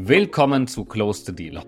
[0.00, 1.60] Willkommen zu Close the Deal.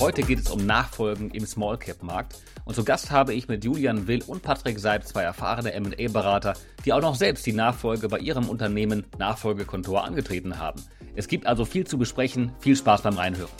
[0.00, 3.62] Heute geht es um Nachfolgen im Small Cap Markt und zu Gast habe ich mit
[3.62, 6.54] Julian Will und Patrick Seib zwei erfahrene M&A Berater,
[6.86, 10.82] die auch noch selbst die Nachfolge bei ihrem Unternehmen Nachfolgekontor angetreten haben.
[11.14, 12.52] Es gibt also viel zu besprechen.
[12.60, 13.50] Viel Spaß beim Reinhören.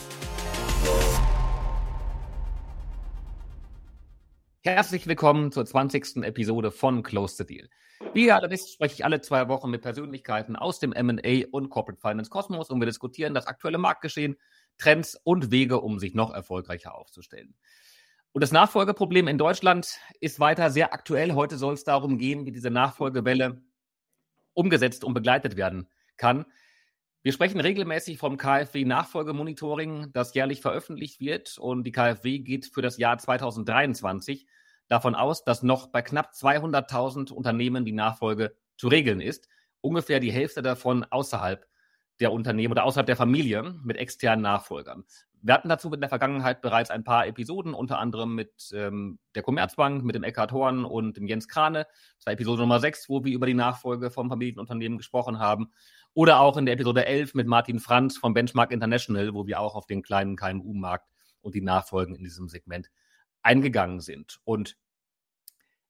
[4.64, 6.18] Herzlich willkommen zur 20.
[6.18, 7.68] Episode von Close the Deal.
[8.14, 11.68] Wie ihr alle wisst, spreche ich alle zwei Wochen mit Persönlichkeiten aus dem M&A und
[11.68, 14.36] Corporate Finance Kosmos und wir diskutieren das aktuelle Marktgeschehen,
[14.78, 17.56] Trends und Wege, um sich noch erfolgreicher aufzustellen.
[18.30, 21.34] Und das Nachfolgeproblem in Deutschland ist weiter sehr aktuell.
[21.34, 23.60] Heute soll es darum gehen, wie diese Nachfolgewelle
[24.54, 26.46] umgesetzt und begleitet werden kann.
[27.24, 31.56] Wir sprechen regelmäßig vom KfW Nachfolgemonitoring, das jährlich veröffentlicht wird.
[31.56, 34.44] Und die KfW geht für das Jahr 2023
[34.88, 39.48] davon aus, dass noch bei knapp 200.000 Unternehmen die Nachfolge zu regeln ist.
[39.80, 41.64] Ungefähr die Hälfte davon außerhalb
[42.18, 45.04] der Unternehmen oder außerhalb der Familie mit externen Nachfolgern.
[45.44, 49.42] Wir hatten dazu in der Vergangenheit bereits ein paar Episoden, unter anderem mit ähm, der
[49.42, 51.86] Commerzbank, mit dem Eckhard Horn und dem Jens Krane.
[52.16, 55.72] Das war Episode Nummer 6, wo wir über die Nachfolge vom Familienunternehmen gesprochen haben.
[56.14, 59.74] Oder auch in der Episode 11 mit Martin Franz von Benchmark International, wo wir auch
[59.74, 61.08] auf den kleinen KMU-Markt
[61.40, 62.90] und die Nachfolgen in diesem Segment
[63.42, 64.38] eingegangen sind.
[64.44, 64.76] Und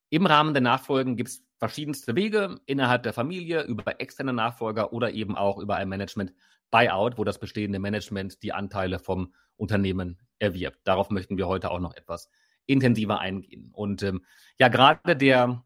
[0.09, 5.11] im Rahmen der Nachfolgen gibt es verschiedenste Wege innerhalb der Familie, über externe Nachfolger oder
[5.11, 10.79] eben auch über ein Management-Buyout, wo das bestehende Management die Anteile vom Unternehmen erwirbt.
[10.83, 12.29] Darauf möchten wir heute auch noch etwas
[12.65, 13.71] intensiver eingehen.
[13.73, 14.25] Und ähm,
[14.59, 15.63] ja, gerade der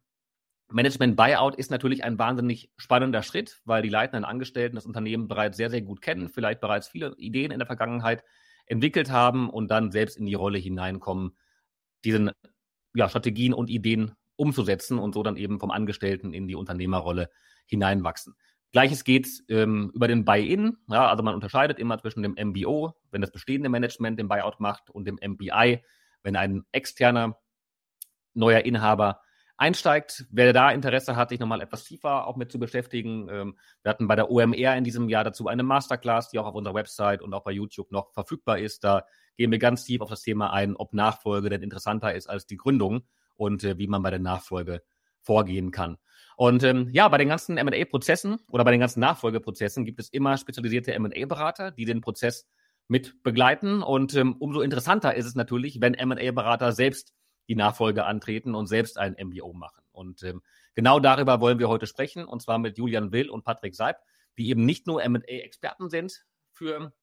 [0.69, 5.69] Management-Buyout ist natürlich ein wahnsinnig spannender Schritt, weil die leitenden Angestellten das Unternehmen bereits sehr,
[5.69, 8.23] sehr gut kennen, vielleicht bereits viele Ideen in der Vergangenheit
[8.65, 11.37] entwickelt haben und dann selbst in die Rolle hineinkommen,
[12.03, 12.31] diesen
[12.93, 17.29] ja, Strategien und Ideen umzusetzen und so dann eben vom Angestellten in die Unternehmerrolle
[17.65, 18.35] hineinwachsen.
[18.73, 20.77] Gleiches geht ähm, über den Buy-in.
[20.89, 24.89] Ja, also man unterscheidet immer zwischen dem MBO, wenn das bestehende Management den Buyout macht,
[24.89, 25.83] und dem MBI,
[26.23, 27.39] wenn ein externer
[28.33, 29.21] neuer Inhaber
[29.57, 30.25] einsteigt.
[30.29, 34.07] Wer da Interesse hat, sich nochmal etwas tiefer auch mit zu beschäftigen, ähm, wir hatten
[34.07, 37.33] bei der OMR in diesem Jahr dazu eine Masterclass, die auch auf unserer Website und
[37.33, 38.83] auch bei YouTube noch verfügbar ist.
[38.83, 42.45] Da gehen wir ganz tief auf das Thema ein, ob Nachfolge denn interessanter ist als
[42.45, 43.01] die Gründung
[43.35, 44.83] und äh, wie man bei der Nachfolge
[45.21, 45.97] vorgehen kann.
[46.37, 50.37] Und ähm, ja, bei den ganzen MA-Prozessen oder bei den ganzen Nachfolgeprozessen gibt es immer
[50.37, 52.47] spezialisierte MA-Berater, die den Prozess
[52.87, 53.81] mit begleiten.
[53.81, 57.13] Und ähm, umso interessanter ist es natürlich, wenn MA-Berater selbst
[57.47, 59.83] die Nachfolge antreten und selbst ein MBO machen.
[59.91, 60.41] Und ähm,
[60.75, 63.97] genau darüber wollen wir heute sprechen, und zwar mit Julian Will und Patrick Seib,
[64.37, 66.93] die eben nicht nur MA-Experten sind für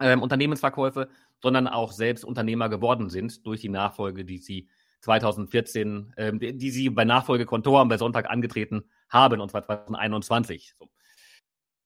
[0.00, 1.08] ähm, Unternehmensverkäufe,
[1.40, 4.68] sondern auch selbst Unternehmer geworden sind durch die Nachfolge, die sie
[5.00, 10.74] 2014, ähm, die, die, sie bei Nachfolge Kontor bei Sonntag angetreten haben, und zwar 2021.
[10.78, 10.88] So.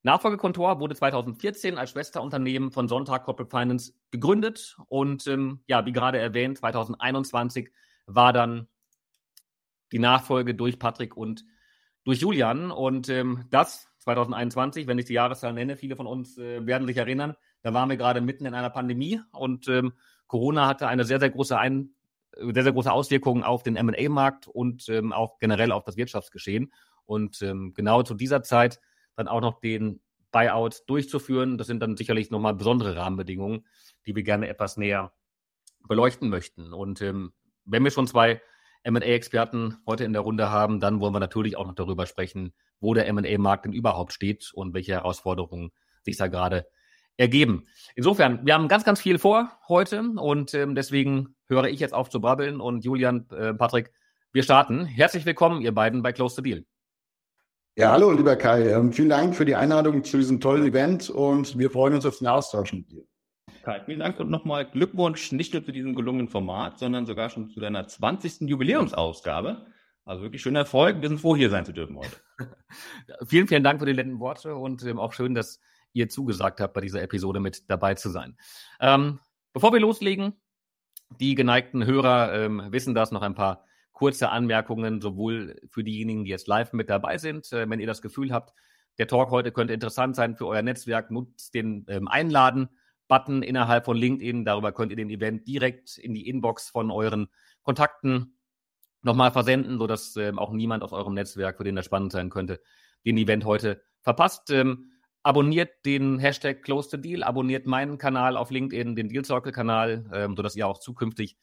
[0.03, 5.93] Nachfolge Kontor wurde 2014 als Schwesterunternehmen von Sonntag Corporate Finance gegründet und ähm, ja, wie
[5.93, 7.71] gerade erwähnt, 2021
[8.07, 8.69] war dann
[9.93, 11.45] die Nachfolge durch Patrick und
[12.05, 12.71] durch Julian.
[12.71, 16.97] Und ähm, das 2021, wenn ich die Jahreszahl nenne, viele von uns äh, werden sich
[16.97, 19.93] erinnern, da waren wir gerade mitten in einer Pandemie und ähm,
[20.27, 21.91] Corona hatte eine sehr, sehr große Ein
[22.39, 26.73] sehr, sehr große Auswirkungen auf den MA-Markt und ähm, auch generell auf das Wirtschaftsgeschehen.
[27.05, 28.81] Und ähm, genau zu dieser Zeit
[29.15, 30.01] dann auch noch den
[30.33, 33.67] Buyout durchzuführen, das sind dann sicherlich nochmal besondere Rahmenbedingungen,
[34.05, 35.13] die wir gerne etwas näher
[35.89, 36.73] beleuchten möchten.
[36.75, 37.33] Und ähm,
[37.67, 38.41] wenn wir schon zwei
[38.89, 42.95] MA-Experten heute in der Runde haben, dann wollen wir natürlich auch noch darüber sprechen, wo
[42.95, 45.71] der MA-Markt denn überhaupt steht und welche Herausforderungen
[46.03, 46.67] sich da gerade
[47.17, 47.67] ergeben.
[47.95, 52.11] Insofern, wir haben ganz, ganz viel vor heute und ähm, deswegen höre ich jetzt auf
[52.11, 53.91] zu brabbeln und Julian, äh, Patrick,
[54.33, 54.85] wir starten.
[54.85, 56.65] Herzlich willkommen, ihr beiden bei Close the Deal.
[57.75, 58.71] Ja, hallo, lieber Kai.
[58.71, 62.19] Ähm, vielen Dank für die Einladung zu diesem tollen Event und wir freuen uns auf
[62.19, 63.05] den Austausch mit dir.
[63.63, 67.51] Kai, vielen Dank und nochmal Glückwunsch nicht nur zu diesem gelungenen Format, sondern sogar schon
[67.51, 68.43] zu deiner 20.
[68.43, 69.67] Jubiläumsausgabe.
[70.05, 71.03] Also wirklich schöner Erfolg.
[71.03, 72.17] Wir sind froh, hier sein zu dürfen heute.
[73.27, 75.61] vielen, vielen Dank für die netten Worte und ähm, auch schön, dass
[75.93, 78.37] ihr zugesagt habt, bei dieser Episode mit dabei zu sein.
[78.79, 79.19] Ähm,
[79.53, 80.35] bevor wir loslegen,
[81.19, 86.31] die geneigten Hörer ähm, wissen das, noch ein paar kurze Anmerkungen, sowohl für diejenigen, die
[86.31, 87.53] jetzt live mit dabei sind.
[87.53, 88.55] Äh, wenn ihr das Gefühl habt,
[88.99, 92.69] der Talk heute könnte interessant sein für euer Netzwerk, nutzt den ähm, Einladen
[93.09, 94.45] Button innerhalb von LinkedIn.
[94.45, 97.29] Darüber könnt ihr den Event direkt in die Inbox von euren
[97.63, 98.39] Kontakten
[99.03, 102.61] nochmal versenden, sodass ähm, auch niemand aus eurem Netzwerk, für den das spannend sein könnte,
[103.05, 104.51] den Event heute verpasst.
[104.51, 104.91] Ähm,
[105.23, 110.09] abonniert den Hashtag Close the Deal, abonniert meinen Kanal auf LinkedIn, den Deal Circle Kanal,
[110.13, 111.37] ähm, sodass ihr auch zukünftig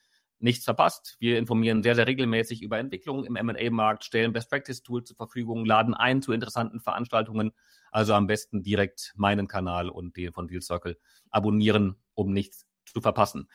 [0.44, 1.16] nichts verpasst.
[1.19, 6.22] Wir informieren sehr, sehr regelmäßig über Entwicklungen im M&A-Markt, stellen Best-Practice-Tools zur Verfügung, laden ein
[6.22, 7.54] zu interessanten Veranstaltungen.
[7.92, 11.00] Also am besten direkt meinen Kanal und den von Deal Circle
[11.30, 13.50] abonnieren, um nichts zu verpassen.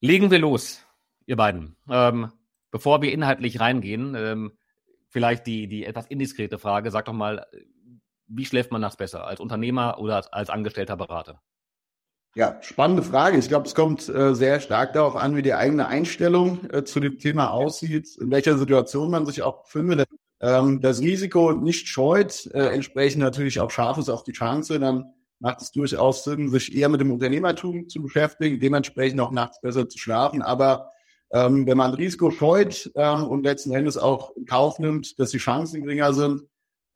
[0.00, 0.84] Legen wir los,
[1.24, 1.76] ihr beiden.
[1.88, 2.30] Ähm,
[2.70, 4.58] bevor wir inhaltlich reingehen, ähm,
[5.08, 6.90] vielleicht die, die etwas indiskrete Frage.
[6.90, 7.46] Sag doch mal,
[8.26, 9.26] wie schläft man nachts besser?
[9.26, 11.40] Als Unternehmer oder als, als angestellter Berater?
[12.36, 13.38] Ja, spannende Frage.
[13.38, 17.00] Ich glaube, es kommt äh, sehr stark darauf an, wie die eigene Einstellung äh, zu
[17.00, 20.06] dem Thema aussieht, in welcher Situation man sich auch befindet.
[20.42, 25.14] Ähm, das Risiko nicht scheut, äh, entsprechend natürlich auch scharf ist auf die Chance, dann
[25.38, 29.88] macht es durchaus Sinn, sich eher mit dem Unternehmertum zu beschäftigen, dementsprechend auch nachts besser
[29.88, 30.42] zu schlafen.
[30.42, 30.90] Aber
[31.30, 35.38] ähm, wenn man Risiko scheut ähm, und letzten Endes auch in Kauf nimmt, dass die
[35.38, 36.42] Chancen geringer sind,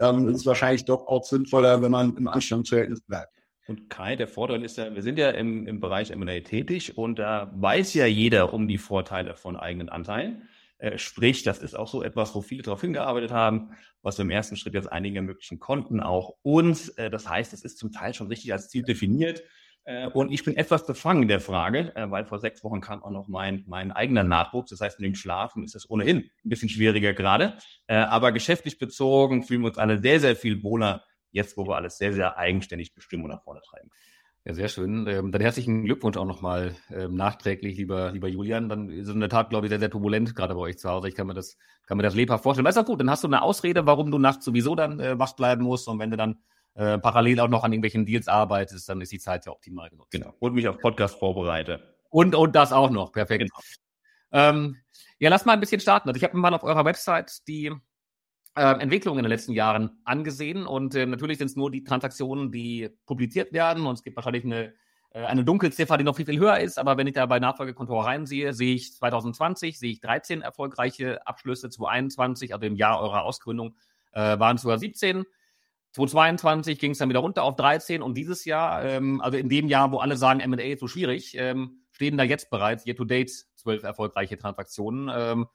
[0.01, 3.40] ähm, ist es wahrscheinlich doch auch sinnvoller, wenn man im Anstandsverhältnis bleibt.
[3.71, 7.21] Und Kai, der Vorteil ist ja, wir sind ja im, im Bereich M&A tätig und
[7.21, 10.49] da weiß ja jeder um die Vorteile von eigenen Anteilen.
[10.79, 13.71] Äh, sprich, das ist auch so etwas, wo viele darauf hingearbeitet haben,
[14.03, 16.89] was wir im ersten Schritt jetzt einige ermöglichen konnten, auch uns.
[16.89, 19.45] Äh, das heißt, es ist zum Teil schon richtig als Ziel definiert.
[19.85, 23.13] Äh, und ich bin etwas befangen der Frage, äh, weil vor sechs Wochen kam auch
[23.13, 24.71] noch mein, mein eigener Nachwuchs.
[24.71, 27.57] Das heißt, mit dem Schlafen ist es ohnehin ein bisschen schwieriger gerade.
[27.87, 31.77] Äh, aber geschäftlich bezogen fühlen wir uns alle sehr, sehr viel wohler jetzt, wo wir
[31.77, 33.91] alles sehr, sehr eigenständig bestimmen und nach vorne treiben.
[34.45, 35.07] Ja, sehr schön.
[35.07, 38.71] Ähm, dann herzlichen Glückwunsch auch nochmal ähm, nachträglich, lieber, lieber Julian.
[38.71, 40.89] Dann ist es in der Tat, glaube ich, sehr, sehr turbulent, gerade bei euch zu
[40.89, 41.09] Hause.
[41.09, 42.67] Ich kann mir das, kann mir das lebhaft vorstellen.
[42.67, 45.19] Aber ist auch gut, dann hast du eine Ausrede, warum du nachts sowieso dann äh,
[45.19, 45.89] wach bleiben musst.
[45.89, 46.39] Und wenn du dann
[46.75, 50.13] äh, parallel auch noch an irgendwelchen Deals arbeitest, dann ist die Zeit ja optimal genutzt.
[50.13, 50.35] Genau.
[50.39, 51.97] Und mich auf Podcast vorbereite.
[52.09, 53.13] Und, und das auch noch.
[53.13, 53.41] Perfekt.
[53.41, 53.61] Genau.
[54.33, 54.77] Ähm,
[55.19, 56.09] ja, lass mal ein bisschen starten.
[56.09, 57.73] Also ich habe mal auf eurer Website die
[58.55, 60.67] Entwicklung in den letzten Jahren angesehen.
[60.67, 63.87] Und äh, natürlich sind es nur die Transaktionen, die publiziert werden.
[63.87, 64.75] Und es gibt wahrscheinlich eine,
[65.11, 66.79] äh, eine Dunkelziffer, die noch viel, viel höher ist.
[66.79, 71.71] Aber wenn ich da bei Nachfolgekontor reinsehe, sehe ich 2020, sehe ich 13 erfolgreiche Abschlüsse,
[71.71, 73.77] 2021, also im Jahr eurer Ausgründung,
[74.13, 75.25] äh, waren es sogar 17.
[75.93, 79.67] 2022 ging es dann wieder runter auf 13 und dieses Jahr, ähm, also in dem
[79.67, 83.05] Jahr, wo alle sagen, M&A ist so schwierig, ähm, stehen da jetzt bereits year to
[83.05, 85.11] date zwölf erfolgreiche Transaktionen.
[85.13, 85.47] Ähm,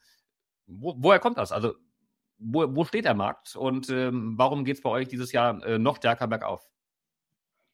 [0.68, 1.52] wo, woher kommt das?
[1.54, 1.76] Also
[2.38, 5.78] wo, wo steht der Markt und ähm, warum geht es bei euch dieses Jahr äh,
[5.78, 6.70] noch stärker bergauf?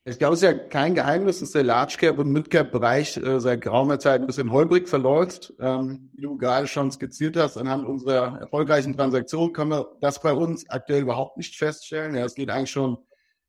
[0.03, 3.17] Ich glaube, es ist ja kein Geheimnis, dass der Large Cap und Mid Cap Bereich
[3.17, 5.53] äh, seit geraumer Zeit ein bisschen holprig verläuft.
[5.59, 10.33] Ähm, wie du gerade schon skizziert hast, anhand unserer erfolgreichen Transaktionen können wir das bei
[10.33, 12.15] uns aktuell überhaupt nicht feststellen.
[12.15, 12.97] Ja, es geht eigentlich schon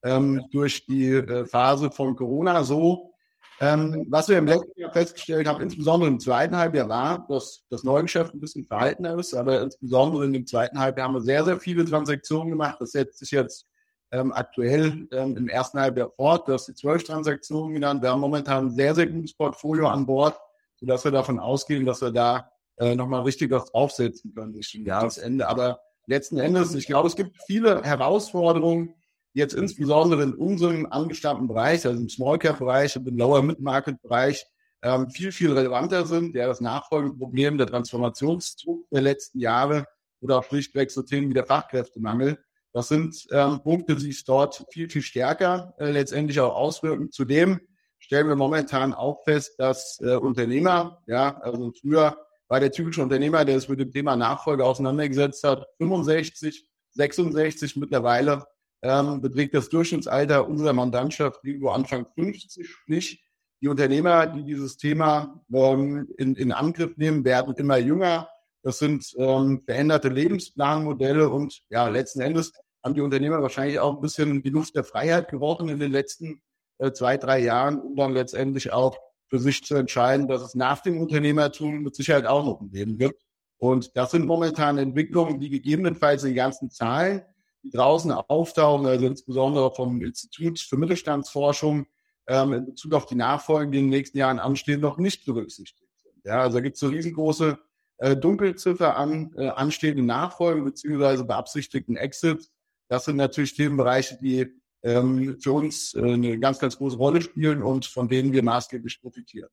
[0.04, 3.11] ähm, durch die äh, Phase von Corona so,
[3.60, 7.84] ähm, was wir im letzten Jahr festgestellt haben, insbesondere im zweiten Halbjahr, war, dass das
[7.84, 11.60] Neugeschäft ein bisschen verhaltener ist, aber insbesondere in dem zweiten Halbjahr haben wir sehr, sehr
[11.60, 12.78] viele Transaktionen gemacht.
[12.80, 13.66] Das setzt sich jetzt
[14.10, 16.46] ähm, aktuell ähm, im ersten Halbjahr fort.
[16.48, 18.02] Du hast die zwölf Transaktionen genannt.
[18.02, 20.38] Wir haben momentan ein sehr, sehr gutes Portfolio an Bord,
[20.76, 24.84] sodass wir davon ausgehen, dass wir da äh, nochmal richtig was aufsetzen können bis zum
[24.84, 25.48] Jahresende.
[25.48, 28.94] Aber letzten Endes, ich glaube, es gibt viele Herausforderungen,
[29.34, 34.00] jetzt insbesondere in unserem angestammten Bereich, also im Small Cap Bereich im Lower Mid Market
[34.02, 34.44] Bereich,
[34.82, 36.34] ähm, viel, viel relevanter sind.
[36.34, 39.86] Ja, das nachfolgende Problem der Transformationsdruck der letzten Jahre
[40.20, 42.38] oder auch schlichtweg so Themen wie der Fachkräftemangel.
[42.72, 47.10] Das sind ähm, Punkte, die sich dort viel, viel stärker äh, letztendlich auch auswirken.
[47.10, 47.60] Zudem
[47.98, 52.16] stellen wir momentan auch fest, dass äh, Unternehmer, ja, also früher
[52.48, 58.44] war der typische Unternehmer, der sich mit dem Thema Nachfolge auseinandergesetzt hat, 65, 66 mittlerweile
[58.82, 62.68] ähm, beträgt das Durchschnittsalter unserer Mandantschaft irgendwo Anfang 50.
[62.68, 63.24] Sprich,
[63.60, 68.28] die Unternehmer, die dieses Thema ähm, in, in Angriff nehmen, werden immer jünger.
[68.62, 72.52] Das sind ähm, veränderte Lebensplanmodelle und ja, letzten Endes
[72.84, 76.42] haben die Unternehmer wahrscheinlich auch ein bisschen die Luft der Freiheit gerochen in den letzten
[76.78, 78.96] äh, zwei, drei Jahren, um dann letztendlich auch
[79.28, 82.98] für sich zu entscheiden, dass es nach dem Unternehmertum mit Sicherheit auch noch ein Leben
[82.98, 83.22] gibt.
[83.58, 87.22] Und das sind momentan Entwicklungen, die gegebenenfalls die ganzen Zahlen
[87.62, 91.86] die draußen auftauchen, also insbesondere vom Institut für Mittelstandsforschung
[92.26, 95.90] ähm, in Bezug auf die Nachfolgen, die in den nächsten Jahren anstehen, noch nicht berücksichtigt
[96.02, 96.24] sind.
[96.24, 97.58] Ja, also da gibt es so riesengroße
[97.98, 102.52] äh, Dunkelziffer an äh, anstehenden Nachfolgen beziehungsweise beabsichtigten Exits.
[102.88, 104.52] Das sind natürlich Themenbereiche, die
[104.82, 109.00] ähm, für uns äh, eine ganz, ganz große Rolle spielen und von denen wir maßgeblich
[109.00, 109.48] profitieren.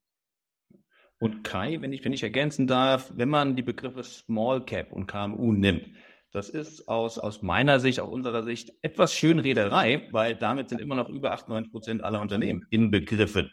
[1.19, 5.07] Und Kai, wenn ich, wenn ich ergänzen darf, wenn man die Begriffe Small Cap und
[5.07, 5.89] KMU nimmt,
[6.31, 10.95] das ist aus, aus meiner Sicht, aus unserer Sicht etwas Schönrederei, weil damit sind immer
[10.95, 13.51] noch über 98 Prozent aller Unternehmen inbegriffen.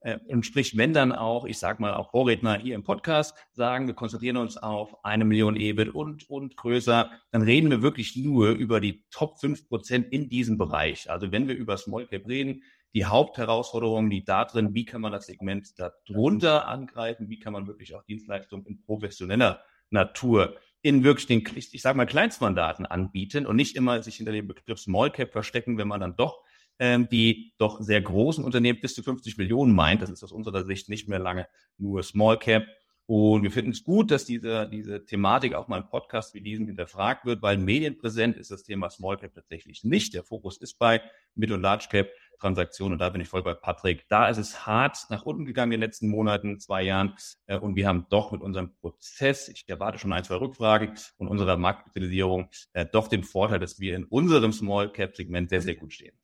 [0.00, 3.86] Äh, und sprich, wenn dann auch, ich sag mal, auch Vorredner hier im Podcast sagen,
[3.86, 8.50] wir konzentrieren uns auf eine Million EBIT und, und größer, dann reden wir wirklich nur
[8.50, 11.10] über die Top 5 Prozent in diesem Bereich.
[11.10, 12.62] Also wenn wir über Small Cap reden,
[12.94, 17.94] die Hauptherausforderung liegt darin, wie kann man das Segment darunter angreifen, wie kann man wirklich
[17.94, 23.76] auch Dienstleistungen in professioneller Natur in wirklich den, ich, sage mal, Kleinstmandaten anbieten und nicht
[23.76, 26.42] immer sich hinter dem Begriff Small Cap verstecken, wenn man dann doch
[26.80, 30.02] ähm, die doch sehr großen Unternehmen bis zu 50 Millionen meint.
[30.02, 31.46] Das ist aus unserer Sicht nicht mehr lange
[31.78, 32.66] nur Small Cap.
[33.06, 36.66] Und wir finden es gut, dass diese, diese Thematik auch mal im Podcast wie diesem
[36.66, 40.14] hinterfragt wird, weil medienpräsent ist das Thema Small Cap tatsächlich nicht.
[40.14, 41.02] Der Fokus ist bei
[41.34, 42.08] Mid- und Large Cap
[42.40, 42.94] Transaktionen.
[42.94, 44.08] Und da bin ich voll bei Patrick.
[44.08, 47.14] Da ist es hart nach unten gegangen in den letzten Monaten, zwei Jahren.
[47.46, 51.28] Äh, und wir haben doch mit unserem Prozess, ich erwarte schon ein, zwei Rückfragen und
[51.28, 55.76] unserer Marktkapitalisierung äh, doch den Vorteil, dass wir in unserem Small Cap Segment sehr, sehr
[55.76, 56.16] gut stehen.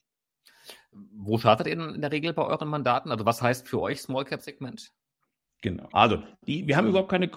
[0.90, 3.10] Wo startet ihr in der Regel bei euren Mandaten?
[3.10, 4.92] Also was heißt für euch Small Cap Segment?
[5.62, 5.88] Genau.
[5.92, 7.28] Also, die, wir haben überhaupt keine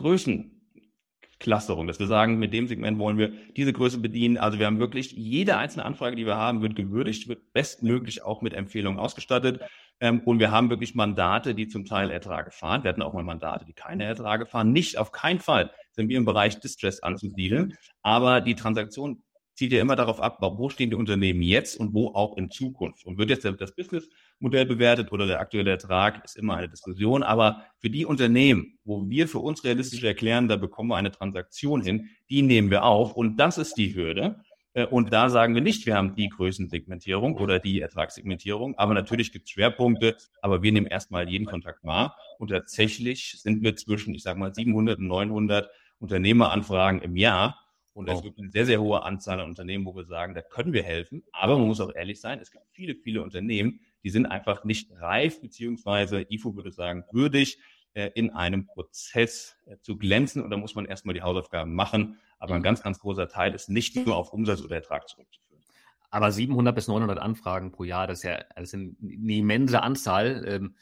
[1.39, 4.37] Größenclusterung, dass wir sagen, mit dem Segment wollen wir diese Größe bedienen.
[4.37, 8.41] Also wir haben wirklich jede einzelne Anfrage, die wir haben, wird gewürdigt, wird bestmöglich auch
[8.41, 9.61] mit Empfehlungen ausgestattet.
[9.99, 12.83] Ähm, und wir haben wirklich Mandate, die zum Teil Erträge fahren.
[12.83, 14.71] Wir hatten auch mal Mandate, die keine Erträge fahren.
[14.71, 17.75] Nicht auf keinen Fall sind wir im Bereich Distress anzusiedeln.
[18.01, 19.23] Aber die Transaktion
[19.59, 23.05] zielt ja immer darauf ab, wo stehen die Unternehmen jetzt und wo auch in Zukunft.
[23.05, 27.23] Und wird jetzt das Businessmodell bewertet oder der aktuelle Ertrag, ist immer eine Diskussion.
[27.23, 31.81] Aber für die Unternehmen, wo wir für uns realistisch erklären, da bekommen wir eine Transaktion
[31.81, 33.13] hin, die nehmen wir auf.
[33.17, 34.39] Und das ist die Hürde.
[34.71, 39.33] Äh, und da sagen wir nicht, wir haben die Größensegmentierung oder die Ertragssegmentierung, aber natürlich
[39.33, 42.15] gibt es Schwerpunkte, aber wir nehmen erstmal jeden Kontakt wahr.
[42.37, 47.59] Und tatsächlich sind wir zwischen, ich sage mal, 700 und 900 Unternehmeranfragen im Jahr.
[47.99, 50.71] Und es gibt eine sehr, sehr hohe Anzahl an Unternehmen, wo wir sagen, da können
[50.71, 51.21] wir helfen.
[51.33, 54.89] Aber man muss auch ehrlich sein, es gibt viele, viele Unternehmen, die sind einfach nicht
[55.01, 57.59] reif, beziehungsweise IFO würde sagen, würdig,
[57.93, 60.41] äh, in einem Prozess äh, zu glänzen.
[60.41, 62.17] Und da muss man erstmal die Hausaufgaben machen.
[62.37, 65.61] Aber ein ganz, ganz großer Teil ist nicht nur auf Umsatz oder Ertrag zurückzuführen.
[66.09, 68.93] Aber 700 bis 900 Anfragen pro Jahr, das ist ja das ist eine
[69.35, 70.45] immense Anzahl.
[70.47, 70.75] Ähm,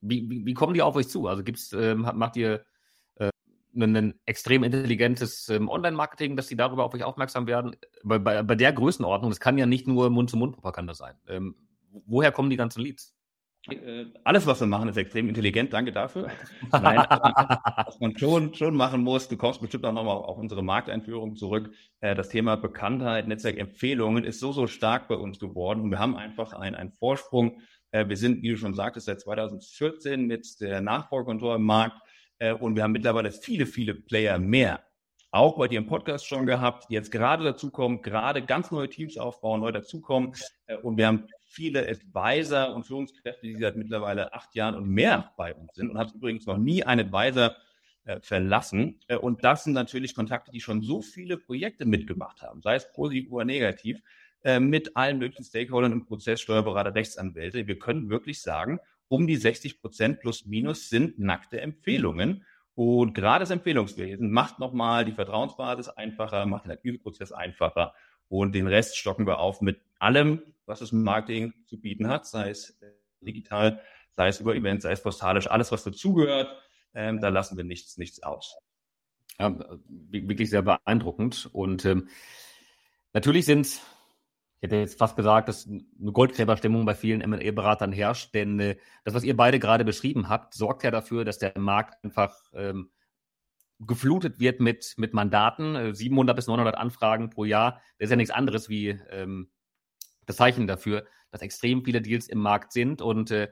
[0.00, 1.26] wie, wie, wie kommen die auf euch zu?
[1.26, 2.64] Also gibt's, ähm, macht ihr
[3.74, 7.76] ein extrem intelligentes ähm, Online-Marketing, dass sie darüber auf euch aufmerksam werden.
[8.02, 11.14] Bei, bei, bei der Größenordnung, das kann ja nicht nur Mund-zu-Mund-Propaganda sein.
[11.28, 11.54] Ähm,
[12.06, 13.14] woher kommen die ganzen Leads?
[13.68, 15.72] Äh, alles, was wir machen, ist extrem intelligent.
[15.72, 16.30] Danke dafür.
[16.72, 17.04] Nein,
[17.86, 21.70] was man schon, schon machen muss, du kommst bestimmt auch nochmal auf unsere Markteinführung zurück.
[22.00, 25.82] Äh, das Thema Bekanntheit, Netzwerkempfehlungen ist so, so stark bei uns geworden.
[25.82, 27.60] Und wir haben einfach einen, einen Vorsprung.
[27.90, 31.98] Äh, wir sind, wie du schon sagtest, seit 2014 mit der Nachfolgekontrolle im Markt
[32.40, 34.82] äh, und wir haben mittlerweile viele, viele Player mehr.
[35.30, 39.16] Auch bei dir im Podcast schon gehabt, die jetzt gerade dazukommen, gerade ganz neue Teams
[39.16, 40.32] aufbauen, neu dazukommen.
[40.66, 45.32] Äh, und wir haben viele Advisor und Führungskräfte, die seit mittlerweile acht Jahren und mehr
[45.36, 47.54] bei uns sind und hat übrigens noch nie einen Advisor
[48.04, 48.98] äh, verlassen.
[49.20, 53.30] Und das sind natürlich Kontakte, die schon so viele Projekte mitgemacht haben, sei es positiv
[53.30, 54.00] oder negativ,
[54.58, 57.66] mit allen möglichen Stakeholdern im Prozess, Steuerberater, Rechtsanwälte.
[57.66, 62.46] Wir können wirklich sagen, um die 60 Prozent plus minus sind nackte Empfehlungen.
[62.74, 67.92] Und gerade das Empfehlungswesen macht nochmal die Vertrauensbasis einfacher, macht den Akquiseprozess einfacher
[68.28, 72.50] und den Rest stocken wir auf mit allem, was das Marketing zu bieten hat, sei
[72.50, 76.48] es äh, digital, sei es über Events, sei es postalisch, alles, was dazugehört.
[76.94, 78.56] Ähm, da lassen wir nichts, nichts aus.
[79.40, 81.50] Ja, wirklich sehr beeindruckend.
[81.52, 82.08] Und ähm,
[83.12, 83.80] natürlich sind
[84.60, 89.14] ich hätte jetzt fast gesagt, dass eine Goldgräberstimmung bei vielen M&A-Beratern herrscht, denn äh, das,
[89.14, 92.90] was ihr beide gerade beschrieben habt, sorgt ja dafür, dass der Markt einfach ähm,
[93.78, 97.80] geflutet wird mit, mit Mandaten, äh, 700 bis 900 Anfragen pro Jahr.
[97.98, 99.48] Das ist ja nichts anderes wie ähm,
[100.26, 103.48] das Zeichen dafür, dass extrem viele Deals im Markt sind und äh,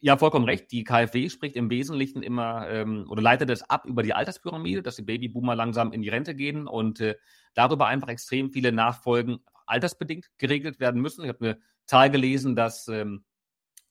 [0.00, 0.70] ja, vollkommen recht.
[0.70, 4.94] Die KfW spricht im Wesentlichen immer ähm, oder leitet es ab über die Alterspyramide, dass
[4.94, 7.16] die Babyboomer langsam in die Rente gehen und äh,
[7.54, 11.24] darüber einfach extrem viele Nachfolgen altersbedingt geregelt werden müssen.
[11.24, 13.24] Ich habe eine Zahl gelesen, dass ähm,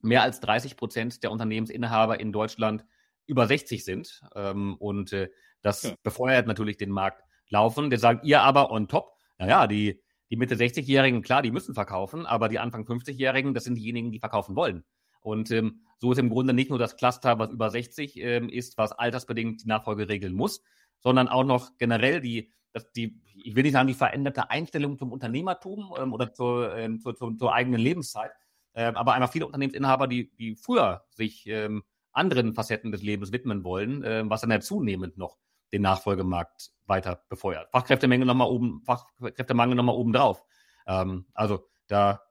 [0.01, 2.85] mehr als 30 Prozent der Unternehmensinhaber in Deutschland
[3.25, 4.21] über 60 sind.
[4.35, 5.29] Ähm, und äh,
[5.61, 5.95] das ja.
[6.03, 7.89] befeuert natürlich den Markt laufen.
[7.89, 12.25] Der sagt ihr aber on top, naja, die, die Mitte 60-Jährigen, klar, die müssen verkaufen,
[12.25, 14.83] aber die Anfang 50-Jährigen, das sind diejenigen, die verkaufen wollen.
[15.21, 18.77] Und ähm, so ist im Grunde nicht nur das Cluster, was über 60 ähm, ist,
[18.77, 20.61] was altersbedingt die Nachfolge regeln muss,
[20.99, 25.11] sondern auch noch generell die dass die, ich will nicht sagen, die veränderte Einstellung zum
[25.11, 28.31] Unternehmertum ähm, oder zur, ähm, zur, zur, zur, eigenen Lebenszeit,
[28.73, 33.63] äh, aber einfach viele Unternehmensinhaber, die, die früher sich ähm, anderen Facetten des Lebens widmen
[33.63, 35.37] wollen, äh, was dann ja zunehmend noch
[35.71, 37.69] den Nachfolgemarkt weiter befeuert.
[37.71, 40.43] Fachkräftemenge nochmal oben, Fachkräftemangel nochmal oben drauf.
[40.87, 42.21] Ähm, also da,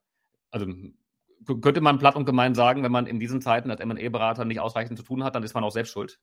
[0.51, 0.67] also
[1.61, 4.99] könnte man platt und gemein sagen, wenn man in diesen Zeiten als M&A-Berater nicht ausreichend
[4.99, 6.19] zu tun hat, dann ist man auch selbst schuld.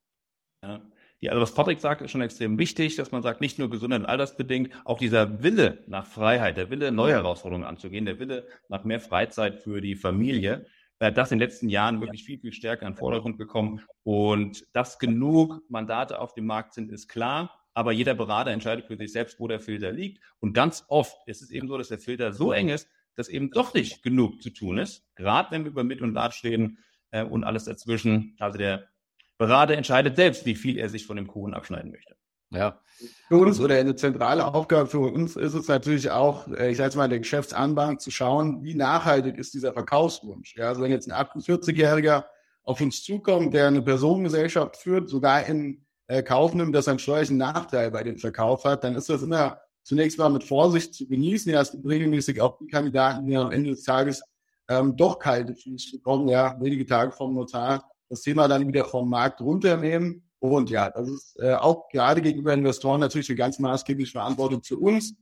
[0.61, 0.81] Ja.
[1.19, 4.01] Ja, also was Patrick sagt, ist schon extrem wichtig, dass man sagt, nicht nur Gesundheit
[4.01, 8.83] und altersbedingt, auch dieser Wille nach Freiheit, der Wille, neue Herausforderungen anzugehen, der Wille nach
[8.83, 10.65] mehr Freizeit für die Familie,
[10.99, 13.81] äh, das in den letzten Jahren wirklich viel, viel stärker in den Vordergrund gekommen.
[14.03, 17.59] Und dass genug Mandate auf dem Markt sind, ist klar.
[17.73, 20.21] Aber jeder Berater entscheidet für sich selbst, wo der Filter liegt.
[20.39, 23.49] Und ganz oft ist es eben so, dass der Filter so eng ist, dass eben
[23.49, 25.03] doch nicht genug zu tun ist.
[25.15, 26.77] Gerade wenn wir über Mit- und Latsch reden
[27.11, 28.35] äh, und alles dazwischen.
[28.39, 28.87] Also der
[29.37, 32.15] Berater entscheidet selbst, wie viel er sich von dem Kuchen abschneiden möchte.
[32.51, 32.79] Ja.
[33.27, 36.87] Für uns oder eine zentrale Aufgabe für uns ist es natürlich auch, äh, ich sage
[36.87, 40.55] jetzt mal, der Geschäftsanbahn zu schauen, wie nachhaltig ist dieser Verkaufswunsch.
[40.55, 42.25] Ja, also wenn jetzt ein 48-Jähriger
[42.63, 46.99] auf uns zukommt, der eine Personengesellschaft führt, sogar in äh, Kauf nimmt, dass er einen
[46.99, 51.07] steuerlichen Nachteil bei dem Verkauf hat, dann ist das immer zunächst mal mit Vorsicht zu
[51.07, 51.51] genießen.
[51.51, 54.21] Ja, es gibt regelmäßig auch die Kandidaten, die am Ende des Tages
[54.69, 59.09] ähm, doch kalte Füße bekommen, ja, wenige Tage vom Notar, das Thema dann wieder vom
[59.09, 64.11] Markt runternehmen und ja, das ist äh, auch gerade gegenüber Investoren natürlich eine ganz maßgebliche
[64.11, 65.15] Verantwortung für uns,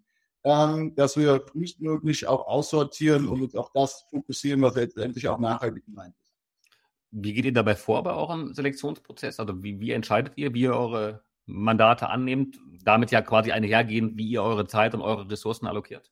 [0.43, 5.85] ähm, dass wir frühestmöglich auch aussortieren und uns auf das fokussieren, was letztendlich auch nachhaltig
[5.85, 6.33] gemeint ist.
[7.11, 9.39] Wie geht ihr dabei vor bei eurem Selektionsprozess?
[9.39, 12.57] Also wie, wie entscheidet ihr, wie ihr eure Mandate annehmt?
[12.83, 16.11] Damit ja quasi einhergehend, wie ihr eure Zeit und eure Ressourcen allokiert?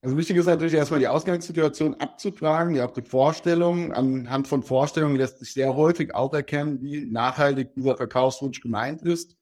[0.00, 3.92] Also wichtig ist natürlich erstmal die Ausgangssituation abzufragen, ja auch die Vorstellungen.
[3.92, 9.36] Anhand von Vorstellungen lässt sich sehr häufig auch erkennen, wie nachhaltig dieser Verkaufswunsch gemeint ist.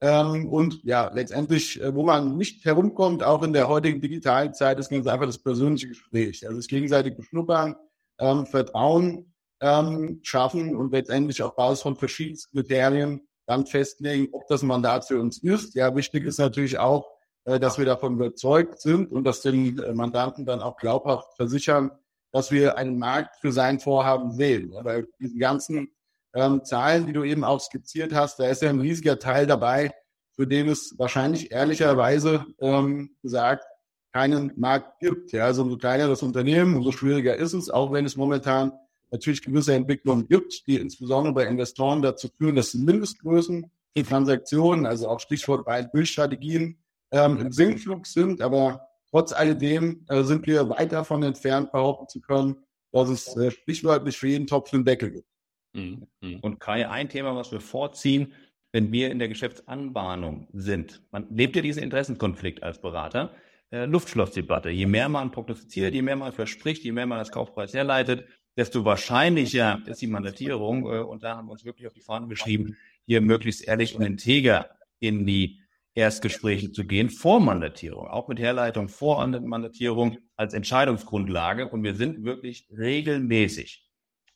[0.00, 4.78] Ähm, und ja, letztendlich, äh, wo man nicht herumkommt, auch in der heutigen digitalen Zeit,
[4.80, 6.44] ist ganz einfach das persönliche Gespräch.
[6.44, 7.76] Also das gegenseitige Beschnuppern,
[8.18, 14.62] ähm, Vertrauen ähm, schaffen und letztendlich auf Basis von verschiedenen Kriterien dann festlegen, ob das
[14.62, 15.74] Mandat für uns ist.
[15.74, 17.06] Ja, wichtig ist natürlich auch,
[17.44, 21.90] dass wir davon überzeugt sind und dass den äh, Mandanten dann auch glaubhaft versichern,
[22.32, 24.72] dass wir einen Markt für sein Vorhaben sehen.
[24.82, 25.90] Weil diese ganzen
[26.34, 29.92] ähm, Zahlen, die du eben auch skizziert hast, da ist ja ein riesiger Teil dabei,
[30.34, 33.64] für den es wahrscheinlich ehrlicherweise ähm, gesagt
[34.12, 35.32] keinen Markt gibt.
[35.32, 38.72] Ja, also umso kleiner das Unternehmen, umso schwieriger ist es, auch wenn es momentan
[39.10, 45.08] natürlich gewisse Entwicklungen gibt, die insbesondere bei Investoren dazu führen, dass Mindestgrößen die Transaktionen, also
[45.08, 46.79] auch Stichwort bei Bildstrategien,
[47.12, 52.20] ähm, im Sinkflug sind, aber trotz alledem äh, sind wir weit davon entfernt, behaupten zu
[52.20, 52.56] können,
[52.92, 55.28] dass es äh, sprichwörtlich für jeden Topf einen Deckel gibt.
[55.72, 56.06] Mhm.
[56.20, 56.40] Mhm.
[56.40, 58.32] Und Kai, ein Thema, was wir vorziehen,
[58.72, 61.02] wenn wir in der Geschäftsanbahnung sind.
[61.10, 63.34] Man lebt ja diesen Interessenkonflikt als Berater.
[63.70, 64.70] Äh, Luftschlossdebatte.
[64.70, 68.84] Je mehr man prognostiziert, je mehr man verspricht, je mehr man das Kaufpreis herleitet, desto
[68.84, 70.84] wahrscheinlicher ist die Mandatierung.
[70.84, 74.02] Äh, und da haben wir uns wirklich auf die Fahnen geschrieben, hier möglichst ehrlich und
[74.02, 75.59] integer in die
[75.94, 81.68] Erstgespräche zu gehen, vor Mandatierung, auch mit Herleitung vor Mandatierung als Entscheidungsgrundlage.
[81.68, 83.84] Und wir sind wirklich regelmäßig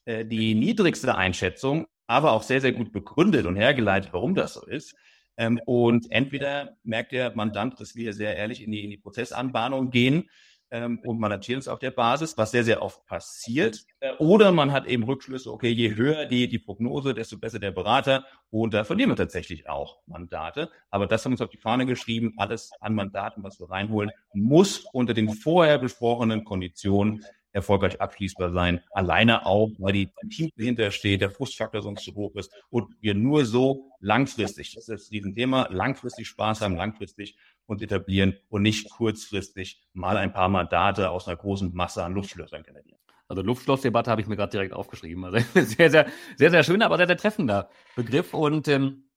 [0.05, 4.67] äh, die niedrigste Einschätzung, aber auch sehr, sehr gut begründet und hergeleitet, warum das so
[4.67, 4.95] ist.
[5.37, 9.91] Ähm, und entweder merkt der Mandant, dass wir sehr ehrlich in die, in die Prozessanbahnung
[9.91, 10.29] gehen
[10.75, 13.87] ähm, und manatieren es auf der Basis, was sehr, sehr oft passiert.
[14.19, 18.25] Oder man hat eben Rückschlüsse, okay, je höher die, die Prognose, desto besser der Berater.
[18.51, 20.71] Und da verlieren wir tatsächlich auch Mandate.
[20.91, 22.35] Aber das haben wir uns auf die Fahne geschrieben.
[22.39, 28.81] Alles an Mandaten, was wir reinholen, muss unter den vorher besprochenen Konditionen erfolgreich abschließbar sein.
[28.91, 33.15] Alleine auch, weil die Team dahinter steht, der Frustfaktor sonst zu hoch ist und wir
[33.15, 37.37] nur so langfristig, das ist diesen Thema, langfristig Spaß haben, langfristig
[37.67, 42.63] uns etablieren und nicht kurzfristig mal ein paar Mandate aus einer großen Masse an Luftschlössern
[42.63, 42.99] generieren.
[43.29, 45.25] Also Luftschlossdebatte habe ich mir gerade direkt aufgeschrieben.
[45.25, 48.35] Also sehr, sehr, sehr, sehr schöner, aber sehr, sehr treffender Begriff.
[48.35, 49.09] Und ähm,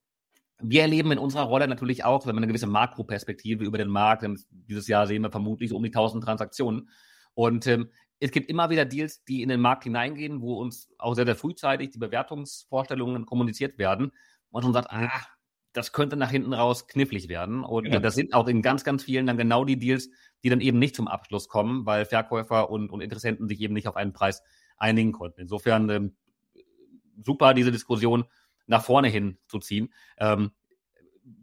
[0.62, 4.26] wir erleben in unserer Rolle natürlich auch, wenn wir eine gewisse Makroperspektive über den Markt,
[4.50, 6.89] dieses Jahr sehen wir vermutlich so um die 1000 Transaktionen.
[7.34, 7.89] Und ähm,
[8.20, 11.36] es gibt immer wieder Deals, die in den Markt hineingehen, wo uns auch sehr, sehr
[11.36, 14.12] frühzeitig die Bewertungsvorstellungen kommuniziert werden.
[14.50, 15.22] Und schon sagt, ah,
[15.74, 17.64] das könnte nach hinten raus knifflig werden.
[17.64, 18.00] Und ja.
[18.00, 20.10] das sind auch in ganz, ganz vielen dann genau die Deals,
[20.44, 23.88] die dann eben nicht zum Abschluss kommen, weil Verkäufer und, und Interessenten sich eben nicht
[23.88, 24.42] auf einen Preis
[24.78, 25.42] einigen konnten.
[25.42, 26.16] Insofern ähm,
[27.24, 28.26] super, diese Diskussion
[28.66, 29.94] nach vorne hin zu ziehen.
[30.18, 30.52] Ähm,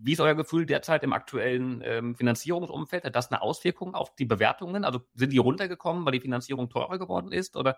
[0.01, 3.05] wie ist euer Gefühl derzeit im aktuellen ähm, Finanzierungsumfeld?
[3.05, 4.85] Hat das eine Auswirkung auf die Bewertungen?
[4.85, 7.57] Also sind die runtergekommen, weil die Finanzierung teurer geworden ist?
[7.57, 7.77] Oder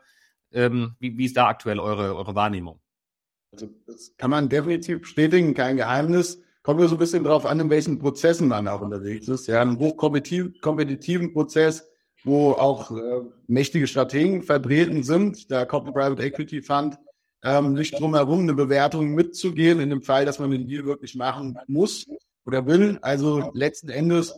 [0.53, 2.81] ähm, wie, wie ist da aktuell eure, eure Wahrnehmung?
[3.53, 6.43] Also das kann man definitiv bestätigen, kein Geheimnis.
[6.63, 9.47] Kommt nur so ein bisschen darauf an, in welchen Prozessen man auch unterwegs ist.
[9.47, 11.89] Ja, einen hochkompetitiven Prozess,
[12.25, 15.51] wo auch äh, mächtige Strategen vertreten sind.
[15.51, 16.99] Der Corporate Private Equity Fund
[17.47, 21.15] ähm, nicht drum herum, eine Bewertung mitzugehen, in dem Fall, dass man den Deal wirklich
[21.15, 22.07] machen muss
[22.45, 22.99] oder will.
[23.03, 24.37] Also letzten Endes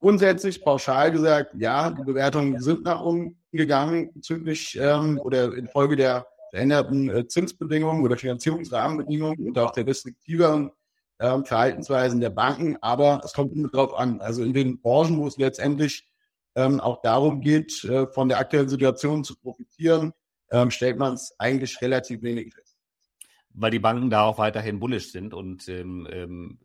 [0.00, 6.26] grundsätzlich pauschal gesagt, ja, die Bewertungen sind nach oben gegangen bezüglich ähm, oder infolge der
[6.50, 10.70] veränderten äh, Zinsbedingungen oder Finanzierungsrahmenbedingungen und auch der restriktiveren
[11.18, 12.76] äh, Verhaltensweisen der Banken.
[12.80, 14.20] Aber es kommt immer drauf an.
[14.20, 16.06] Also in den Branchen, wo es letztendlich
[16.54, 20.12] ähm, auch darum geht, äh, von der aktuellen Situation zu profitieren,
[20.50, 22.76] ähm, stellt man es eigentlich relativ wenig fest.
[23.50, 26.58] Weil die Banken da auch weiterhin bullish sind und ähm, ähm,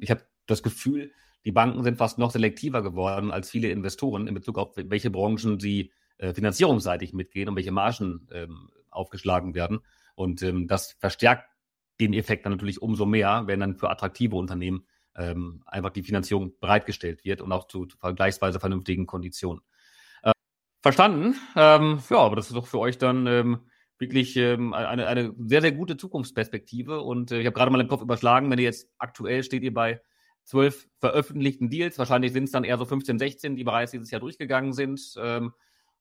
[0.00, 1.12] ich habe das Gefühl,
[1.44, 5.58] die Banken sind fast noch selektiver geworden als viele Investoren in Bezug auf welche Branchen
[5.58, 9.80] sie äh, finanzierungsseitig mitgehen und welche Margen ähm, aufgeschlagen werden.
[10.14, 11.48] Und ähm, das verstärkt
[12.00, 14.84] den Effekt dann natürlich umso mehr, wenn dann für attraktive Unternehmen
[15.16, 19.62] ähm, einfach die Finanzierung bereitgestellt wird und auch zu, zu vergleichsweise vernünftigen Konditionen.
[20.88, 21.34] Verstanden.
[21.54, 23.58] Ähm, ja, aber das ist doch für euch dann ähm,
[23.98, 27.02] wirklich ähm, eine, eine sehr, sehr gute Zukunftsperspektive.
[27.02, 29.74] Und äh, ich habe gerade mal den Kopf überschlagen, wenn ihr jetzt aktuell steht ihr
[29.74, 30.00] bei
[30.44, 31.98] zwölf veröffentlichten Deals.
[31.98, 35.14] Wahrscheinlich sind es dann eher so 15, 16, die bereits dieses Jahr durchgegangen sind.
[35.20, 35.52] Ähm,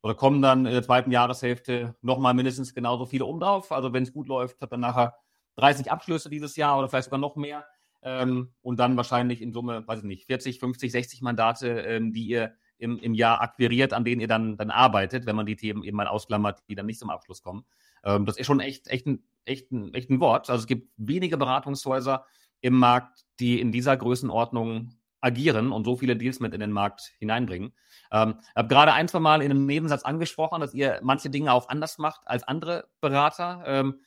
[0.02, 3.74] oder kommen dann in der zweiten Jahreshälfte nochmal mindestens genauso viele um drauf.
[3.74, 5.16] Also wenn es gut läuft, hat dann nachher
[5.58, 7.66] 30 Abschlüsse dieses Jahr oder vielleicht sogar noch mehr.
[8.04, 12.26] Ähm, und dann wahrscheinlich in Summe, weiß ich nicht, 40, 50, 60 Mandate, ähm, die
[12.28, 15.84] ihr im, im Jahr akquiriert, an denen ihr dann, dann arbeitet, wenn man die Themen
[15.84, 17.66] eben mal ausklammert, die dann nicht zum Abschluss kommen.
[18.04, 20.50] Ähm, das ist schon echt, echt, ein, echt, ein, echt ein Wort.
[20.50, 22.26] Also es gibt wenige Beratungshäuser
[22.62, 27.14] im Markt, die in dieser Größenordnung agieren und so viele Deals mit in den Markt
[27.20, 27.74] hineinbringen.
[28.12, 31.70] Ähm, habe gerade ein, zwei Mal in einem Nebensatz angesprochen, dass ihr manche Dinge auch
[31.70, 33.64] anders macht als andere Berater.
[33.66, 34.00] Ähm,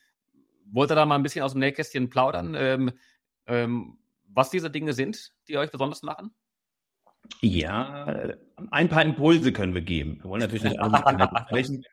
[0.67, 2.93] wollt ihr da mal ein bisschen aus dem Nähkästchen plaudern, ähm,
[3.47, 6.33] ähm, was diese Dinge sind, die euch besonders machen?
[7.43, 8.35] Ja,
[8.71, 10.19] ein paar Impulse können wir geben.
[10.23, 11.85] Wir wollen natürlich nicht alle sprechen.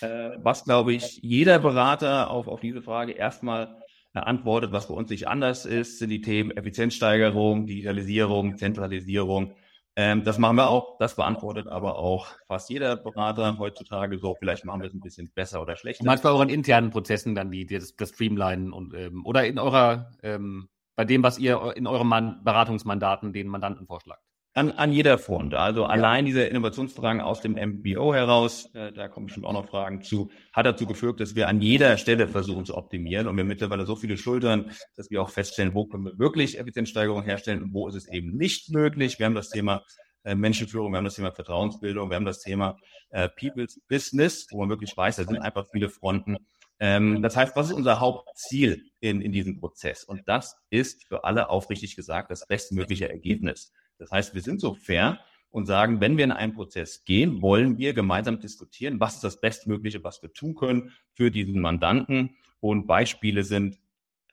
[0.00, 3.76] Äh, was, glaube ich, jeder Berater auf, auf diese Frage erstmal
[4.12, 9.54] antwortet, was bei uns nicht anders ist, sind die Themen Effizienzsteigerung, Digitalisierung, Zentralisierung.
[9.94, 14.34] Ähm, das machen wir auch, das beantwortet aber auch fast jeder Berater heutzutage so.
[14.38, 16.02] Vielleicht machen wir es ein bisschen besser oder schlechter.
[16.02, 20.10] Und manchmal euren internen Prozessen dann die, das, das Streamlinen und ähm, oder in eurer
[20.22, 24.22] ähm, bei dem, was ihr in eurem Man Beratungsmandaten den Mandanten vorschlagt.
[24.56, 25.52] An, an jeder Front.
[25.52, 25.88] Also ja.
[25.88, 30.30] allein dieser Innovationsfragen aus dem MBO heraus, äh, da kommen schon auch noch Fragen zu,
[30.50, 33.96] hat dazu geführt, dass wir an jeder Stelle versuchen zu optimieren und wir mittlerweile so
[33.96, 37.96] viele Schultern, dass wir auch feststellen, wo können wir wirklich Effizienzsteigerung herstellen und wo ist
[37.96, 39.18] es eben nicht möglich.
[39.18, 39.82] Wir haben das Thema
[40.24, 42.78] äh, Menschenführung, wir haben das Thema Vertrauensbildung, wir haben das Thema
[43.10, 46.38] äh, People's Business, wo man wirklich weiß, da sind einfach viele Fronten.
[46.78, 50.02] Ähm, das heißt, was ist unser Hauptziel in, in diesem Prozess?
[50.02, 53.70] Und das ist für alle aufrichtig gesagt das bestmögliche Ergebnis.
[53.98, 57.78] Das heißt, wir sind so fair und sagen, wenn wir in einen Prozess gehen, wollen
[57.78, 62.36] wir gemeinsam diskutieren, was ist das Bestmögliche, was wir tun können für diesen Mandanten.
[62.60, 63.78] Und Beispiele sind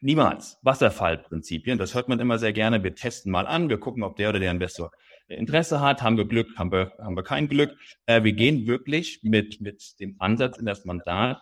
[0.01, 1.77] niemals Wasserfallprinzipien.
[1.77, 2.83] Das hört man immer sehr gerne.
[2.83, 4.91] Wir testen mal an, wir gucken, ob der oder der Investor
[5.27, 6.01] Interesse hat.
[6.01, 7.77] Haben wir Glück, haben wir, haben wir kein Glück.
[8.05, 11.41] Äh, wir gehen wirklich mit, mit dem Ansatz in das Mandat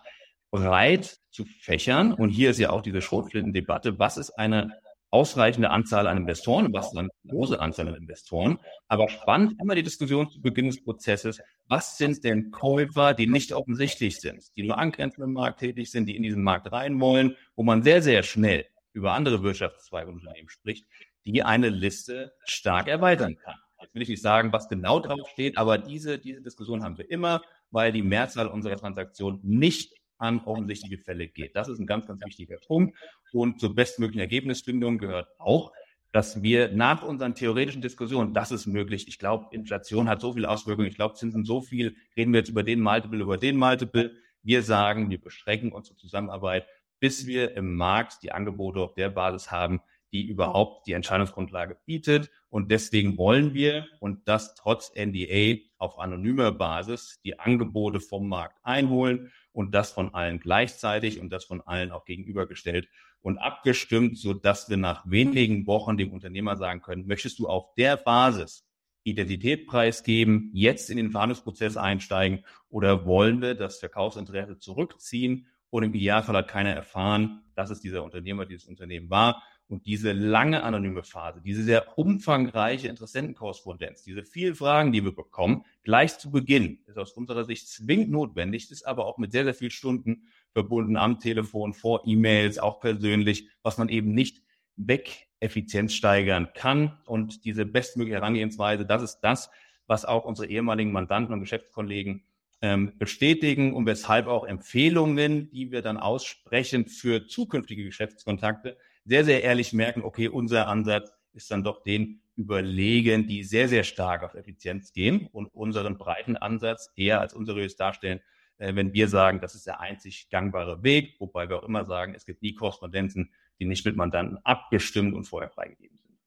[0.50, 2.12] breit zu fächern.
[2.12, 3.98] Und hier ist ja auch diese Schrotflinten-Debatte.
[3.98, 4.70] Was ist eine
[5.12, 8.58] ausreichende Anzahl an Investoren, was dann große Anzahl an Investoren.
[8.88, 13.52] Aber spannend immer die Diskussion zu Beginn des Prozesses, was sind denn Käufer, die nicht
[13.52, 17.36] offensichtlich sind, die nur angrenzend im Markt tätig sind, die in diesen Markt rein wollen,
[17.56, 20.86] wo man sehr, sehr schnell über andere Wirtschaftszweige Unternehmen spricht,
[21.26, 23.56] die eine Liste stark erweitern kann.
[23.82, 27.10] Jetzt will ich nicht sagen, was genau drauf steht, aber diese, diese Diskussion haben wir
[27.10, 31.56] immer, weil die Mehrzahl unserer Transaktionen nicht an offensichtliche Fälle geht.
[31.56, 32.96] Das ist ein ganz, ganz wichtiger Punkt.
[33.32, 35.72] Und zur bestmöglichen Ergebnisfindung gehört auch,
[36.12, 39.08] dass wir nach unseren theoretischen Diskussionen, das ist möglich.
[39.08, 40.86] Ich glaube, Inflation hat so viele Auswirkungen.
[40.86, 41.96] Ich glaube, Zinsen so viel.
[42.16, 44.12] Reden wir jetzt über den Multiple, über den Multiple.
[44.42, 46.66] Wir sagen, wir beschränken unsere Zusammenarbeit,
[47.00, 49.80] bis wir im Markt die Angebote auf der Basis haben,
[50.12, 52.30] die überhaupt die Entscheidungsgrundlage bietet.
[52.48, 58.58] Und deswegen wollen wir, und das trotz NDA auf anonymer Basis, die Angebote vom Markt
[58.62, 62.88] einholen und das von allen gleichzeitig und das von allen auch gegenübergestellt
[63.20, 67.74] und abgestimmt, so dass wir nach wenigen Wochen dem Unternehmer sagen können, möchtest du auf
[67.74, 68.66] der Basis
[69.04, 75.94] Identität preisgeben, jetzt in den Verhandlungsprozess einsteigen oder wollen wir das Verkaufsinteresse zurückziehen und im
[75.94, 79.42] Idealfall hat keiner erfahren, dass es dieser Unternehmer, dieses Unternehmen war.
[79.72, 85.64] Und diese lange anonyme Phase, diese sehr umfangreiche Interessentenkorrespondenz, diese vielen Fragen, die wir bekommen,
[85.82, 89.54] gleich zu Beginn, ist aus unserer Sicht zwingend notwendig, ist aber auch mit sehr, sehr
[89.54, 94.42] vielen Stunden verbunden am Telefon, vor E-Mails, auch persönlich, was man eben nicht
[94.76, 96.98] weg Effizienz steigern kann.
[97.06, 99.48] Und diese bestmögliche Herangehensweise, das ist das,
[99.86, 102.24] was auch unsere ehemaligen Mandanten und Geschäftskollegen
[102.60, 109.42] ähm, bestätigen und weshalb auch Empfehlungen, die wir dann aussprechen für zukünftige Geschäftskontakte, sehr, sehr
[109.42, 114.34] ehrlich merken, okay, unser Ansatz ist dann doch den überlegen, die sehr, sehr stark auf
[114.34, 118.20] Effizienz gehen und unseren breiten Ansatz eher als unseriös darstellen,
[118.58, 122.14] äh, wenn wir sagen, das ist der einzig gangbare Weg, wobei wir auch immer sagen,
[122.14, 126.18] es gibt nie Korrespondenzen, die nicht mit Mandanten abgestimmt und vorher freigegeben sind.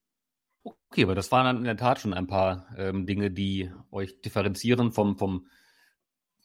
[0.90, 4.22] Okay, aber das waren dann in der Tat schon ein paar ähm, Dinge, die euch
[4.22, 5.48] differenzieren vom, vom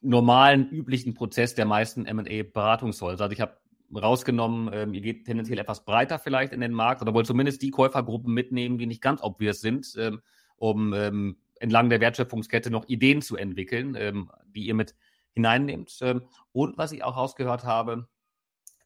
[0.01, 3.25] normalen, üblichen Prozess der meisten M&A-Beratungshäuser.
[3.25, 3.59] Also ich habe
[3.95, 7.71] rausgenommen, ähm, ihr geht tendenziell etwas breiter vielleicht in den Markt oder wollt zumindest die
[7.71, 10.21] Käufergruppen mitnehmen, die nicht ganz obvious sind, ähm,
[10.57, 14.95] um ähm, entlang der Wertschöpfungskette noch Ideen zu entwickeln, ähm, die ihr mit
[15.33, 15.97] hineinnehmt.
[16.03, 16.23] Ähm,
[16.53, 18.09] und was ich auch rausgehört habe,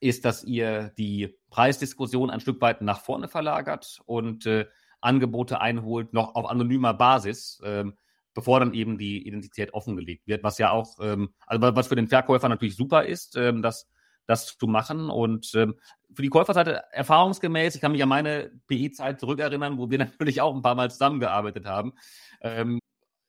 [0.01, 4.67] ist, dass ihr die Preisdiskussion ein Stück weit nach vorne verlagert und äh,
[5.01, 7.95] Angebote einholt, noch auf anonymer Basis, ähm,
[8.35, 12.09] bevor dann eben die Identität offengelegt wird, was ja auch, ähm, also was für den
[12.09, 13.89] Verkäufer natürlich super ist, ähm, dass
[14.27, 15.11] das zu machen.
[15.11, 15.75] Und ähm,
[16.15, 20.55] für die Käuferseite erfahrungsgemäß, ich kann mich an meine PE-Zeit zurückerinnern, wo wir natürlich auch
[20.55, 21.95] ein paar Mal zusammengearbeitet haben.
[22.41, 22.79] Ähm,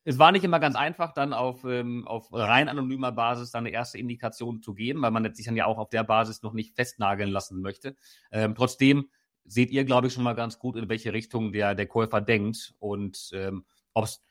[0.08, 3.73] es war nicht immer ganz einfach, dann auf, ähm, auf rein anonymer Basis dann eine
[3.73, 6.75] erste Indikation zu geben, weil man sich dann ja auch auf der Basis noch nicht
[6.75, 7.95] festnageln lassen möchte.
[8.31, 9.10] Ähm, trotzdem
[9.45, 12.75] seht ihr, glaube ich, schon mal ganz gut, in welche Richtung der, der Käufer denkt
[12.79, 14.25] und ähm, ob es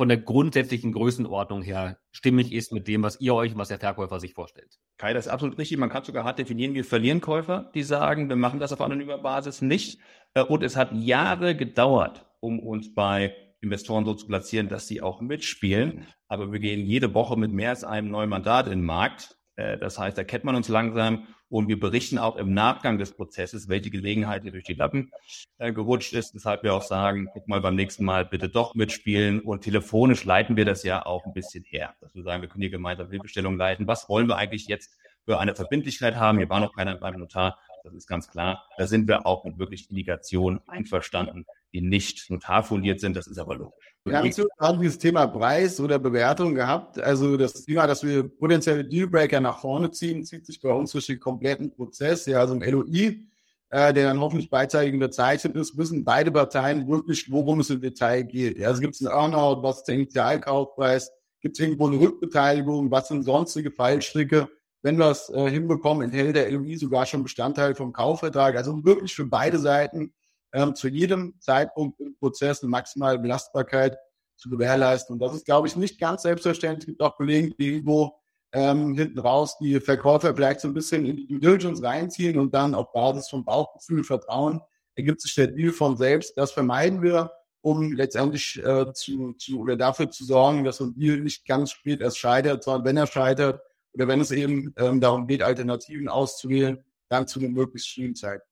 [0.00, 3.78] von der grundsätzlichen Größenordnung her stimmig ist mit dem, was ihr euch und was der
[3.78, 4.78] Verkäufer sich vorstellt.
[4.96, 5.76] Kai, das ist absolut richtig.
[5.76, 9.18] Man kann sogar hart definieren, wir verlieren Käufer, die sagen, wir machen das auf anonymer
[9.18, 10.00] Basis nicht.
[10.32, 15.02] Äh, und es hat Jahre gedauert, um uns bei Investoren so zu platzieren, dass sie
[15.02, 16.06] auch mitspielen.
[16.28, 19.36] Aber wir gehen jede Woche mit mehr als einem neuen Mandat in den Markt.
[19.60, 23.12] Äh, das heißt, da kennt man uns langsam und wir berichten auch im Nachgang des
[23.12, 25.12] Prozesses, welche Gelegenheit hier durch die Lappen
[25.58, 26.34] äh, gerutscht ist.
[26.34, 29.40] Deshalb wir auch sagen, guck mal beim nächsten Mal bitte doch mitspielen.
[29.40, 32.62] Und telefonisch leiten wir das ja auch ein bisschen her, dass wir sagen, wir können
[32.62, 33.86] hier gemeinsam Hilfestellung leiten.
[33.86, 36.38] Was wollen wir eigentlich jetzt für eine Verbindlichkeit haben?
[36.38, 37.58] Hier war noch keiner beim Notar.
[37.82, 38.64] Das ist ganz klar.
[38.76, 43.16] Da sind wir auch mit wirklich Indikationen einverstanden, die nicht notarfundiert sind.
[43.16, 43.96] Das ist aber logisch.
[44.04, 46.98] Wir haben gerade dieses Thema Preis oder Bewertung gehabt.
[46.98, 51.06] Also das Thema, dass wir potenzielle Dealbreaker nach vorne ziehen, zieht sich bei uns durch
[51.06, 52.24] den kompletten Prozess.
[52.26, 53.20] Ja, also ein LOI,
[53.68, 58.22] äh, der dann hoffentlich beidseitig unterzeichnet ist, wissen beide Parteien wirklich, worum es im Detail
[58.22, 58.58] geht.
[58.58, 62.90] Ja, also gibt es einen Earnout, was ist der Initialkaufpreis, gibt es irgendwo eine Rückbeteiligung,
[62.90, 64.48] was sind sonstige Fallstricke.
[64.82, 68.56] Wenn wir es äh, hinbekommen, enthält der LOI sogar schon Bestandteil vom Kaufvertrag.
[68.56, 70.14] Also wirklich für beide Seiten
[70.52, 73.96] ähm, zu jedem Zeitpunkt im Prozess eine maximale Belastbarkeit
[74.36, 75.14] zu gewährleisten.
[75.14, 76.80] Und das ist, glaube ich, nicht ganz selbstverständlich.
[76.80, 78.20] Es gibt auch Kollegen, die irgendwo
[78.52, 82.54] ähm, hinten raus die Verkäufer vielleicht so ein bisschen in die Due Diligence reinziehen und
[82.54, 84.60] dann auf Basis von Bauchgefühl, Vertrauen
[84.96, 86.36] ergibt sich der Deal von selbst.
[86.36, 87.30] Das vermeiden wir,
[87.62, 91.72] um letztendlich äh, zu, zu oder dafür zu sorgen, dass so ein Deal nicht ganz
[91.72, 93.60] spät erst scheitert, sondern wenn er scheitert
[93.92, 98.49] oder wenn es eben ähm, darum geht, Alternativen auszuwählen, dann zu einem möglichst frühen Zeitpunkt.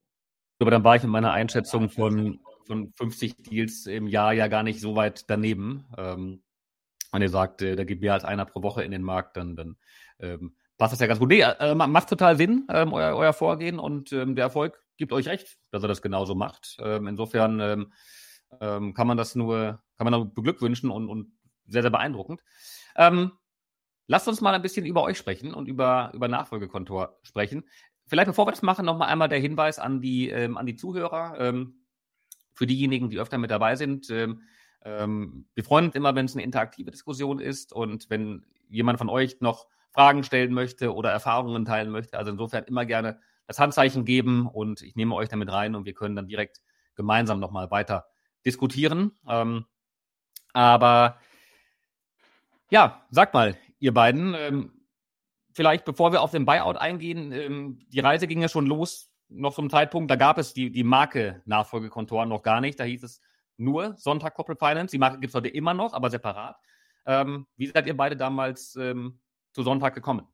[0.58, 4.62] Aber dann war ich in meiner Einschätzung von, von 50 Deals im Jahr ja gar
[4.62, 5.86] nicht so weit daneben.
[5.96, 6.42] Ähm,
[7.12, 9.56] wenn ihr sagt, äh, da geht mehr als einer pro Woche in den Markt, dann,
[9.56, 9.76] dann
[10.18, 11.28] ähm, passt das ja ganz gut.
[11.28, 15.28] Nee, äh, macht total Sinn, ähm, euer, euer Vorgehen und ähm, der Erfolg gibt euch
[15.28, 16.76] recht, dass er das genauso macht.
[16.80, 17.92] Ähm, insofern ähm,
[18.60, 21.32] ähm, kann man das nur, kann man nur beglückwünschen und, und
[21.66, 22.42] sehr, sehr beeindruckend.
[22.96, 23.32] Ähm,
[24.06, 27.64] lasst uns mal ein bisschen über euch sprechen und über, über Nachfolgekontor sprechen.
[28.08, 31.36] Vielleicht bevor wir das machen, nochmal einmal der Hinweis an die, ähm, an die Zuhörer.
[31.38, 31.74] Ähm,
[32.58, 34.10] für diejenigen, die öfter mit dabei sind.
[34.10, 34.42] Ähm,
[34.84, 39.08] ähm, wir freuen uns immer, wenn es eine interaktive Diskussion ist und wenn jemand von
[39.08, 42.18] euch noch Fragen stellen möchte oder Erfahrungen teilen möchte.
[42.18, 45.94] Also insofern immer gerne das Handzeichen geben und ich nehme euch damit rein und wir
[45.94, 46.60] können dann direkt
[46.96, 48.06] gemeinsam nochmal weiter
[48.44, 49.12] diskutieren.
[49.28, 49.64] Ähm,
[50.52, 51.18] aber
[52.70, 54.72] ja, sagt mal, ihr beiden, ähm,
[55.58, 59.52] vielleicht bevor wir auf den Buyout eingehen, ähm, die Reise ging ja schon los, noch
[59.52, 62.78] zum Zeitpunkt, da gab es die, die Marke Nachfolgekontoren noch gar nicht.
[62.78, 63.20] Da hieß es
[63.56, 64.92] nur Sonntag Corporate Finance.
[64.92, 66.56] Die Marke gibt es heute immer noch, aber separat.
[67.06, 69.18] Ähm, wie seid ihr beide damals ähm,
[69.52, 70.28] zu Sonntag gekommen?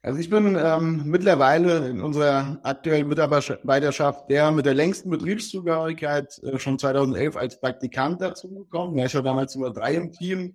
[0.00, 6.58] Also ich bin ähm, mittlerweile in unserer aktuellen Mitarbeiterschaft der mit der längsten Betriebszugehörigkeit äh,
[6.58, 8.96] schon 2011 als Praktikant dazu gekommen.
[8.96, 10.54] Ja, ich war damals Nummer drei im Team.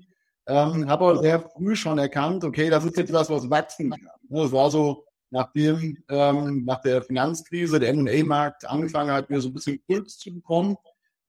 [0.49, 4.09] Ähm, habe aber sehr früh schon erkannt, okay, das ist jetzt was, was wachsen kann.
[4.29, 9.53] Das war so, nachdem ähm, nach der Finanzkrise der M&A-Markt angefangen hat, mir so ein
[9.53, 10.75] bisschen Puls zu bekommen.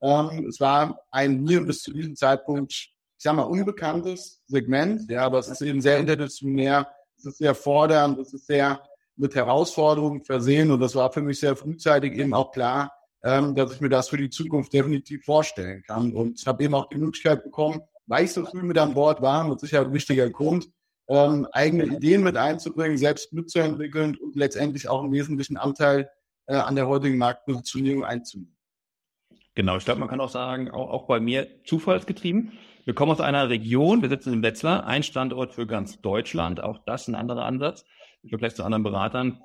[0.00, 5.26] Ähm, es war ein mir bis zu diesem Zeitpunkt, ich sag mal, unbekanntes Segment, ja,
[5.26, 8.82] aber es ist eben sehr interdisziplinär, es ist sehr fordernd, es ist sehr
[9.16, 12.90] mit Herausforderungen versehen und das war für mich sehr frühzeitig eben auch klar,
[13.22, 16.14] ähm, dass ich mir das für die Zukunft definitiv vorstellen kann.
[16.14, 19.22] Und ich habe eben auch die Möglichkeit bekommen, weil ich so früh mit an Bord
[19.22, 20.68] war, mit Sicherheit ein wichtiger Grund,
[21.08, 26.10] ähm, eigene Ideen mit einzubringen, selbst mitzuentwickeln und letztendlich auch einen wesentlichen Anteil
[26.46, 28.56] äh, an der heutigen Marktpositionierung einzunehmen.
[29.54, 32.52] Genau, ich glaube, man kann auch sagen, auch, auch bei mir zufallsgetrieben.
[32.84, 36.78] Wir kommen aus einer Region, wir sitzen in Wetzlar, ein Standort für ganz Deutschland, auch
[36.86, 37.84] das ein anderer Ansatz,
[38.24, 39.40] im Vergleich zu anderen Beratern.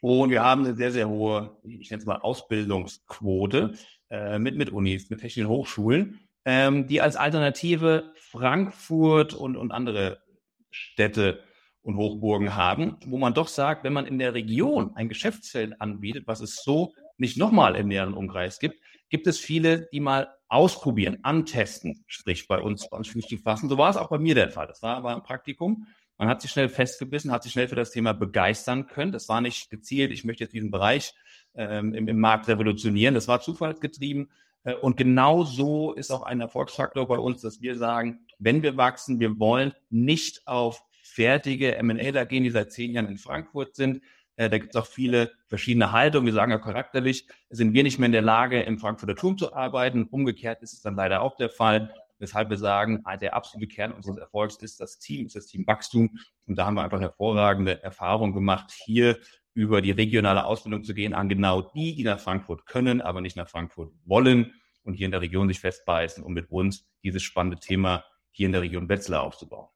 [0.00, 3.74] Und wir haben eine sehr, sehr hohe, ich nenne es mal Ausbildungsquote
[4.10, 10.22] äh, mit, mit Unis, mit technischen Hochschulen ähm, die als Alternative Frankfurt und, und andere
[10.70, 11.42] Städte
[11.82, 16.26] und Hochburgen haben, wo man doch sagt, wenn man in der Region ein Geschäftsfeld anbietet,
[16.26, 18.76] was es so nicht nochmal im näheren Umkreis gibt,
[19.08, 23.68] gibt es viele, die mal ausprobieren, antesten, sprich bei uns, bei uns Flüchtling fassen.
[23.68, 24.68] So war es auch bei mir der Fall.
[24.68, 25.86] Das war aber ein Praktikum.
[26.18, 29.12] Man hat sich schnell festgebissen, hat sich schnell für das Thema begeistern können.
[29.12, 31.12] Das war nicht gezielt, ich möchte jetzt diesen Bereich
[31.54, 33.14] ähm, im, im Markt revolutionieren.
[33.14, 34.30] Das war zufallsgetrieben.
[34.66, 38.76] Äh, und genau so ist auch ein Erfolgsfaktor bei uns, dass wir sagen, wenn wir
[38.76, 44.02] wachsen, wir wollen nicht auf fertige M&A gehen, die seit zehn Jahren in Frankfurt sind.
[44.34, 46.26] Äh, da gibt es auch viele verschiedene Haltungen.
[46.26, 49.54] Wir sagen ja charakterlich, sind wir nicht mehr in der Lage, im Frankfurter Turm zu
[49.54, 50.04] arbeiten.
[50.04, 51.94] Umgekehrt ist es dann leider auch der Fall.
[52.18, 56.18] Weshalb wir sagen, der absolute Kern unseres Erfolgs ist das Team, ist das Team Wachstum.
[56.46, 59.18] Und da haben wir einfach hervorragende Erfahrungen gemacht, hier
[59.56, 63.36] über die regionale Ausbildung zu gehen an genau die, die nach Frankfurt können, aber nicht
[63.36, 64.52] nach Frankfurt wollen
[64.84, 68.52] und hier in der Region sich festbeißen, um mit uns dieses spannende Thema hier in
[68.52, 69.68] der Region Wetzlar aufzubauen.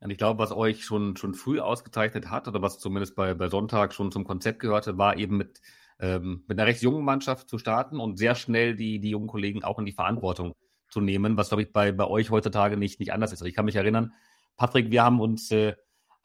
[0.00, 3.48] Und ich glaube, was euch schon, schon früh ausgezeichnet hat, oder was zumindest bei, bei
[3.48, 5.60] Sonntag schon zum Konzept gehörte, war eben mit,
[6.00, 9.62] ähm, mit einer recht jungen Mannschaft zu starten und sehr schnell die, die jungen Kollegen
[9.62, 10.52] auch in die Verantwortung
[10.90, 13.40] zu nehmen, was, glaube ich, bei, bei euch heutzutage nicht, nicht anders ist.
[13.40, 14.12] Also ich kann mich erinnern,
[14.56, 15.76] Patrick, wir haben uns äh,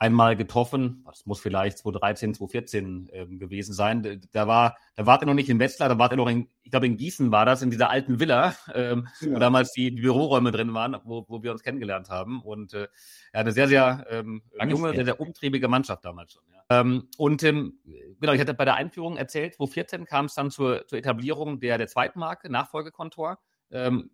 [0.02, 1.04] einmal getroffen.
[1.06, 4.20] Das muss vielleicht 2013, 2014 ähm, gewesen sein.
[4.32, 6.72] Da war, da wart ihr noch nicht in Wetzlar, da wart ihr noch in, ich
[6.72, 9.36] glaube in Gießen war das, in dieser alten Villa, ähm, ja.
[9.36, 12.42] wo damals die, die, Büroräume drin waren, wo, wo wir uns kennengelernt haben.
[12.42, 12.88] Und äh,
[13.32, 16.44] ja, eine sehr, sehr ähm, junge, sehr, sehr umtriebige Mannschaft damals schon.
[16.52, 16.82] Ja.
[16.82, 17.78] Ähm, und ähm,
[18.20, 21.78] genau, ich hatte bei der Einführung erzählt, 2014 kam es dann zur, zur Etablierung der,
[21.78, 23.38] der zweiten Marke, Nachfolgekontor.
[23.70, 24.10] Ähm,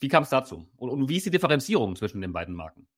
[0.00, 0.66] wie kam es dazu?
[0.76, 2.88] Und, und wie ist die Differenzierung zwischen den beiden Marken?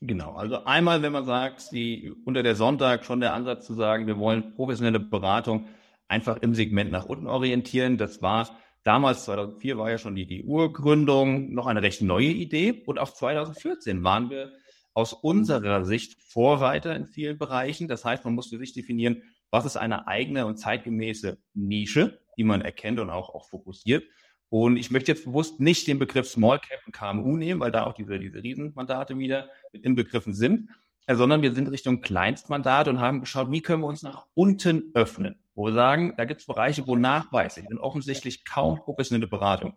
[0.00, 4.06] Genau, also einmal, wenn man sagt, die, unter der Sonntag schon der Ansatz zu sagen,
[4.06, 5.66] wir wollen professionelle Beratung
[6.06, 7.98] einfach im Segment nach unten orientieren.
[7.98, 8.48] Das war
[8.84, 12.84] damals, 2004 war ja schon die, die Urgründung, noch eine recht neue Idee.
[12.86, 14.52] Und auch 2014 waren wir
[14.94, 17.88] aus unserer Sicht Vorreiter in vielen Bereichen.
[17.88, 22.44] Das heißt, man muss für sich definieren, was ist eine eigene und zeitgemäße Nische, die
[22.44, 24.04] man erkennt und auch, auch fokussiert.
[24.50, 27.84] Und ich möchte jetzt bewusst nicht den Begriff Small Cap und KMU nehmen, weil da
[27.84, 30.70] auch diese, diese Riesenmandate wieder mit inbegriffen sind,
[31.06, 34.90] äh, sondern wir sind Richtung Kleinstmandat und haben geschaut, wie können wir uns nach unten
[34.94, 35.36] öffnen.
[35.54, 39.74] Wo wir sagen, da gibt es Bereiche, wo nachweislich und offensichtlich kaum professionelle Beratung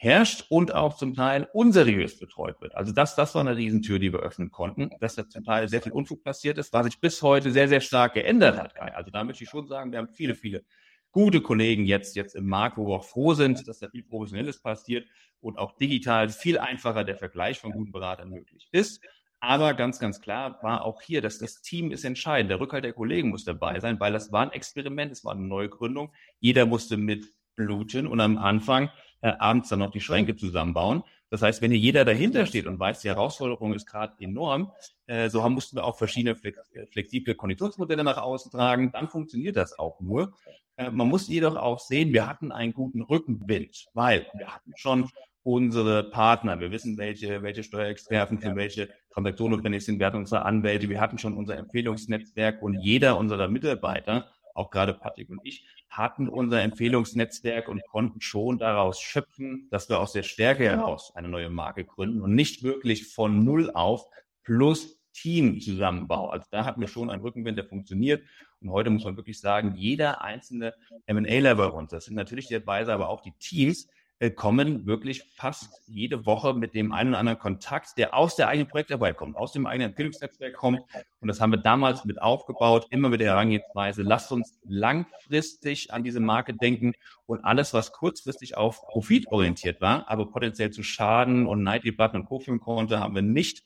[0.00, 2.76] herrscht und auch zum Teil unseriös betreut wird.
[2.76, 5.82] Also das, das war eine Riesentür, die wir öffnen konnten, dass da zum Teil sehr
[5.82, 8.78] viel Unfug passiert ist, was sich bis heute sehr, sehr stark geändert hat.
[8.78, 10.64] Also da möchte ich schon sagen, wir haben viele, viele
[11.12, 14.60] gute Kollegen jetzt, jetzt im Markt, wo wir auch froh sind, dass da viel Professionelles
[14.60, 15.06] passiert
[15.40, 19.00] und auch digital viel einfacher der Vergleich von guten Beratern möglich ist.
[19.40, 22.50] Aber ganz, ganz klar war auch hier, dass das Team ist entscheidend.
[22.50, 25.46] Der Rückhalt der Kollegen muss dabei sein, weil das war ein Experiment, es war eine
[25.46, 26.12] Neugründung.
[26.40, 28.90] Jeder musste mit bluten und am Anfang
[29.20, 31.04] äh, abends dann noch die Schränke zusammenbauen.
[31.30, 34.72] Das heißt, wenn hier jeder dahinter steht und weiß, die Herausforderung ist gerade enorm,
[35.06, 39.78] äh, so haben, mussten wir auch verschiedene flexible Konditionsmodelle nach außen tragen, dann funktioniert das
[39.78, 40.34] auch nur.
[40.78, 45.10] Äh, man muss jedoch auch sehen, wir hatten einen guten Rückenwind, weil wir hatten schon
[45.42, 46.60] unsere Partner.
[46.60, 49.98] Wir wissen, welche, welche Steuerexperten für welche Transaktionen notwendig sind.
[49.98, 54.94] Wir hatten unsere Anwälte, wir hatten schon unser Empfehlungsnetzwerk und jeder unserer Mitarbeiter, auch gerade
[54.94, 60.22] Patrick und ich, hatten unser Empfehlungsnetzwerk und konnten schon daraus schöpfen, dass wir aus der
[60.22, 64.04] Stärke heraus eine neue Marke gründen und nicht wirklich von Null auf
[64.44, 66.30] plus Teamzusammenbau.
[66.30, 68.22] Also da hatten wir schon einen Rückenwind, der funktioniert.
[68.60, 70.74] Und heute muss man wirklich sagen, jeder einzelne
[71.06, 73.88] M&A-Level bei das sind natürlich die Advisor, aber auch die Teams,
[74.20, 78.48] äh, kommen wirklich fast jede Woche mit dem einen oder anderen Kontakt, der aus der
[78.48, 80.80] eigenen Projektarbeit kommt, aus dem eigenen Empfehlungsnetzwerk kommt.
[81.20, 86.02] Und das haben wir damals mit aufgebaut, immer mit der Herangehensweise, lasst uns langfristig an
[86.02, 86.94] diese Marke denken
[87.26, 92.26] und alles, was kurzfristig auf Profit orientiert war, aber potenziell zu Schaden und Neiddebatten und
[92.26, 92.40] Co.
[92.40, 93.62] führen konnte, haben wir nicht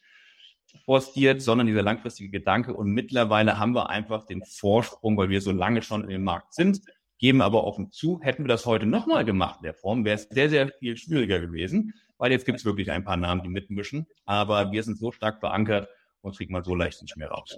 [0.85, 2.75] forciert, sondern dieser langfristige Gedanke.
[2.75, 6.55] Und mittlerweile haben wir einfach den Vorsprung, weil wir so lange schon in dem Markt
[6.55, 6.81] sind
[7.23, 10.25] geben aber offen zu, hätten wir das heute nochmal gemacht in der Form, wäre es
[10.25, 14.09] sehr, sehr viel schwieriger gewesen, weil jetzt gibt es wirklich ein paar Namen, die mitmischen,
[14.25, 15.89] aber wir sind so stark verankert
[16.21, 17.57] und kriegen man so leicht nicht mehr raus.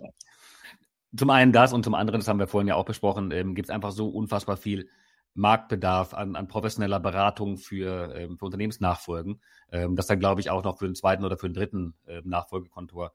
[1.16, 3.70] Zum einen das und zum anderen, das haben wir vorhin ja auch besprochen, ähm, gibt
[3.70, 4.90] es einfach so unfassbar viel
[5.34, 9.40] Marktbedarf an, an professioneller Beratung für, ähm, für Unternehmensnachfolgen,
[9.72, 12.28] ähm, dass da glaube ich auch noch für den zweiten oder für den dritten ähm,
[12.28, 13.12] Nachfolgekontor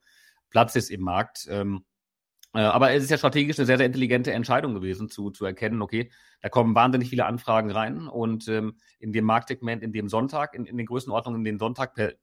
[0.49, 1.47] Platz ist im Markt.
[1.49, 1.86] Ähm,
[2.53, 5.82] äh, aber es ist ja strategisch eine sehr, sehr intelligente Entscheidung gewesen, zu, zu erkennen,
[5.82, 6.11] okay,
[6.41, 10.65] da kommen wahnsinnig viele Anfragen rein und ähm, in dem Marktsegment, in dem Sonntag, in,
[10.65, 12.13] in den Größenordnungen, in denen Sonntag per,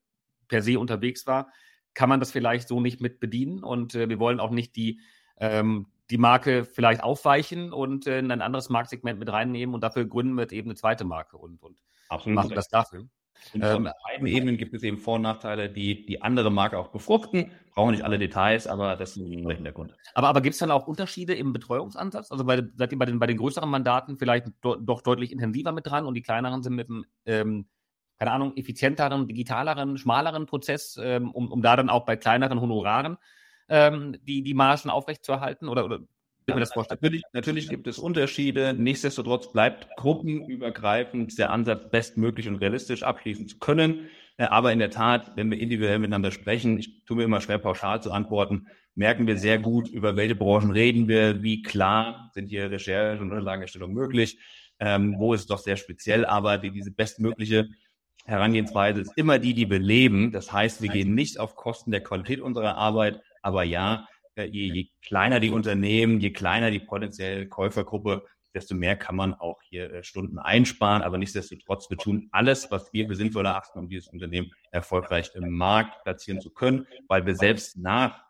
[0.49, 1.49] per se unterwegs war,
[1.95, 5.01] kann man das vielleicht so nicht mit bedienen und äh, wir wollen auch nicht die,
[5.39, 10.07] ähm, die Marke vielleicht aufweichen und äh, in ein anderes Marktsegment mit reinnehmen und dafür
[10.07, 13.09] gründen wir eben eine zweite Marke und, und Absolut machen das dafür.
[13.53, 16.79] Und von ähm, beiden Ebenen gibt es eben Vor- und Nachteile, die die andere Marke
[16.79, 17.51] auch befruchten.
[17.75, 19.95] Brauchen nicht alle Details, aber das ist ein Hintergrund.
[20.15, 22.31] Aber, aber gibt es dann auch Unterschiede im Betreuungsansatz?
[22.33, 25.73] Also bei, seid ihr bei den, bei den größeren Mandaten vielleicht do, doch deutlich intensiver
[25.73, 27.67] mit dran und die kleineren sind mit einem, ähm,
[28.19, 33.19] keine Ahnung, effizienteren, digitaleren, schmaleren Prozess, ähm, um, um da dann auch bei kleineren Honoraren
[33.69, 35.69] ähm, die, die Margen aufrechtzuerhalten?
[35.69, 36.01] Oder, oder
[37.03, 38.73] Natürlich, natürlich gibt es Unterschiede.
[38.73, 44.09] Nichtsdestotrotz bleibt gruppenübergreifend der Ansatz, bestmöglich und realistisch abschließen zu können.
[44.39, 48.03] Aber in der Tat, wenn wir individuell miteinander sprechen, ich tue mir immer schwer pauschal
[48.03, 52.71] zu antworten, merken wir sehr gut, über welche Branchen reden wir, wie klar sind hier
[52.71, 54.39] Recherche und Unterlagenerstellung möglich,
[54.79, 57.69] ähm, wo ist es doch sehr speziell, aber die, diese bestmögliche
[58.25, 60.33] Herangehensweise ist immer die, die wir leben.
[60.33, 64.89] Das heißt, wir gehen nicht auf Kosten der Qualität unserer Arbeit, aber ja, je, je
[65.03, 70.03] kleiner die Unternehmen, je kleiner die potenzielle Käufergruppe, desto mehr kann man auch hier äh,
[70.03, 71.03] Stunden einsparen.
[71.03, 75.51] Aber nichtsdestotrotz, wir tun alles, was wir für sinnvoll erachten, um dieses Unternehmen erfolgreich im
[75.51, 78.25] Markt platzieren zu können, weil wir selbst nach,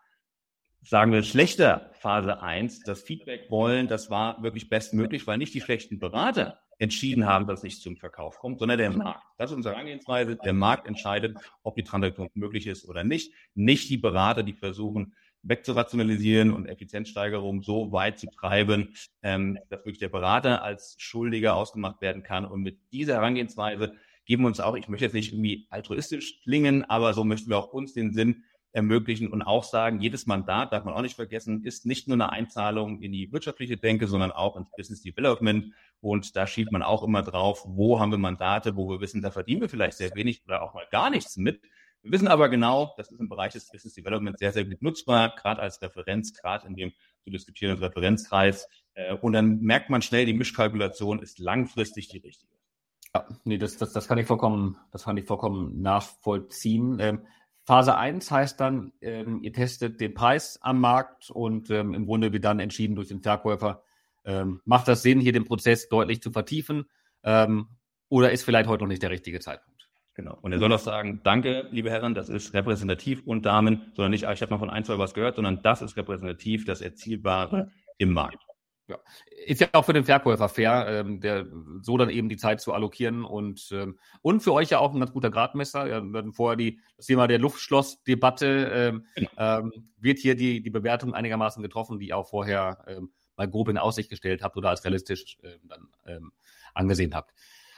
[0.83, 5.61] sagen wir, schlechter Phase 1 das Feedback wollen, das war wirklich bestmöglich, weil nicht die
[5.61, 9.23] schlechten Berater entschieden haben, dass es nicht zum Verkauf kommt, sondern der Markt.
[9.37, 10.35] Das ist unsere Herangehensweise.
[10.35, 13.33] Der Markt entscheidet, ob die Transaktion möglich ist oder nicht.
[13.55, 15.13] Nicht die Berater, die versuchen,
[15.43, 22.01] wegzurationalisieren und Effizienzsteigerung so weit zu treiben, ähm, dass wirklich der Berater als Schuldiger ausgemacht
[22.01, 22.45] werden kann.
[22.45, 23.93] Und mit dieser Herangehensweise
[24.25, 27.57] geben wir uns auch, ich möchte jetzt nicht irgendwie altruistisch klingen, aber so möchten wir
[27.57, 28.43] auch uns den Sinn
[28.77, 32.31] ermöglichen und auch sagen, jedes Mandat, darf man auch nicht vergessen, ist nicht nur eine
[32.31, 35.73] Einzahlung in die wirtschaftliche Denke, sondern auch ins Business Development.
[35.99, 39.31] Und da schiebt man auch immer drauf, wo haben wir Mandate, wo wir wissen, da
[39.31, 41.61] verdienen wir vielleicht sehr wenig oder auch mal gar nichts mit.
[42.03, 45.33] Wir wissen aber genau, das ist im Bereich des Business Development sehr, sehr gut nutzbar,
[45.35, 48.69] gerade als Referenz, gerade in dem zu diskutierenden Referenzkreis.
[48.93, 52.53] Äh, und dann merkt man schnell, die Mischkalkulation ist langfristig die richtige.
[53.15, 56.99] Ja, nee, das, das, das kann ich vollkommen, das kann ich vollkommen nachvollziehen.
[56.99, 57.25] Ähm,
[57.67, 62.31] Phase 1 heißt dann, ähm, ihr testet den Preis am Markt und ähm, im Grunde
[62.31, 63.83] wird dann entschieden durch den Verkäufer,
[64.23, 66.85] ähm, macht das Sinn, hier den Prozess deutlich zu vertiefen
[67.23, 67.67] ähm,
[68.07, 69.89] oder ist vielleicht heute noch nicht der richtige Zeitpunkt?
[70.13, 70.37] Genau.
[70.41, 74.25] Und er soll auch sagen, danke, liebe Herren, das ist repräsentativ und Damen, sondern nicht,
[74.25, 77.69] ah, ich habe mal von ein, zwei was gehört, sondern das ist repräsentativ, das Erzielbare
[77.97, 78.46] im Markt.
[78.87, 78.97] Ja.
[79.45, 81.45] Ist ja auch für den Verkäufer fair, ähm, der
[81.81, 84.99] so dann eben die Zeit zu allokieren und, ähm, und für euch ja auch ein
[84.99, 85.87] ganz guter Gradmesser.
[85.87, 89.29] Ja, wir hatten vorher die, das Thema der Luftschlossdebatte, ähm, genau.
[89.37, 93.67] ähm, wird hier die, die Bewertung einigermaßen getroffen, die ihr auch vorher ähm, mal grob
[93.67, 96.31] in Aussicht gestellt habt oder als realistisch ähm, dann ähm,
[96.73, 97.33] angesehen habt.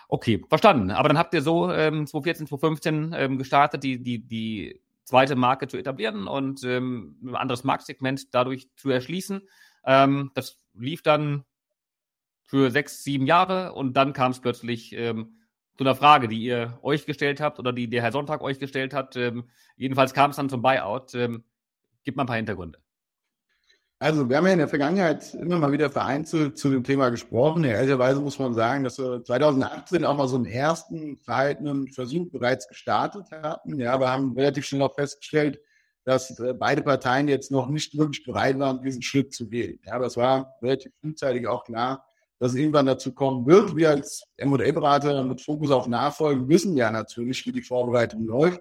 [0.07, 0.91] Okay, verstanden.
[0.91, 5.67] Aber dann habt ihr so ähm, 2014, 2015 ähm, gestartet, die, die, die zweite Marke
[5.67, 9.41] zu etablieren und ähm, ein anderes Marktsegment dadurch zu erschließen.
[9.85, 11.45] Ähm, das lief dann
[12.45, 15.39] für sechs, sieben Jahre und dann kam es plötzlich ähm,
[15.77, 18.93] zu einer Frage, die ihr euch gestellt habt oder die der Herr Sonntag euch gestellt
[18.93, 19.15] hat.
[19.15, 21.15] Ähm, jedenfalls kam es dann zum Buyout.
[21.15, 21.43] Ähm,
[22.03, 22.79] gib mal ein paar Hintergründe.
[24.01, 27.65] Also, wir haben ja in der Vergangenheit immer mal wieder vereinzelt zu dem Thema gesprochen.
[27.65, 32.67] Ehrlicherweise muss man sagen, dass wir 2018 auch mal so einen ersten verhaltenen Versuch bereits
[32.69, 33.77] gestartet hatten.
[33.77, 35.59] Ja, aber haben relativ schnell auch festgestellt,
[36.09, 39.79] dass äh, beide Parteien jetzt noch nicht wirklich bereit waren, diesen Schritt zu gehen.
[39.85, 42.03] Ja, es war relativ frühzeitig auch klar,
[42.39, 43.75] dass es irgendwann dazu kommen wird.
[43.75, 48.59] Wir als M&A-Berater mit Fokus auf Nachfolge wissen ja natürlich, wie die Vorbereitung läuft.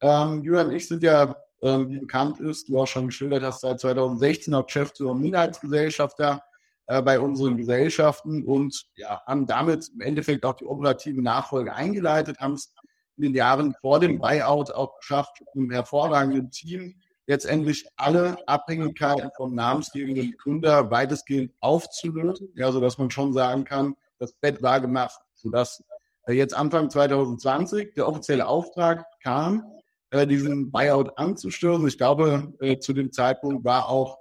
[0.00, 3.62] Ähm, Julian und ich sind ja ähm, wie bekannt ist, du auch schon geschildert hast,
[3.62, 6.40] seit 2016 auch Geschäftsführer und Minderheitsgesellschafter
[6.86, 12.38] äh, bei unseren Gesellschaften und ja, haben damit im Endeffekt auch die operative Nachfolge eingeleitet,
[12.38, 12.72] haben es
[13.16, 16.96] in den Jahren vor dem Buyout auch geschafft, mit einem hervorragenden Team
[17.26, 24.32] letztendlich alle Abhängigkeiten vom namensgebenden Gründer weitestgehend aufzulösen, ja, sodass man schon sagen kann, das
[24.32, 25.82] Bett war gemacht, sodass
[26.26, 29.64] äh, jetzt Anfang 2020 der offizielle Auftrag kam,
[30.10, 31.86] äh, diesen Buyout anzustören.
[31.86, 34.18] Ich glaube, äh, zu dem Zeitpunkt war auch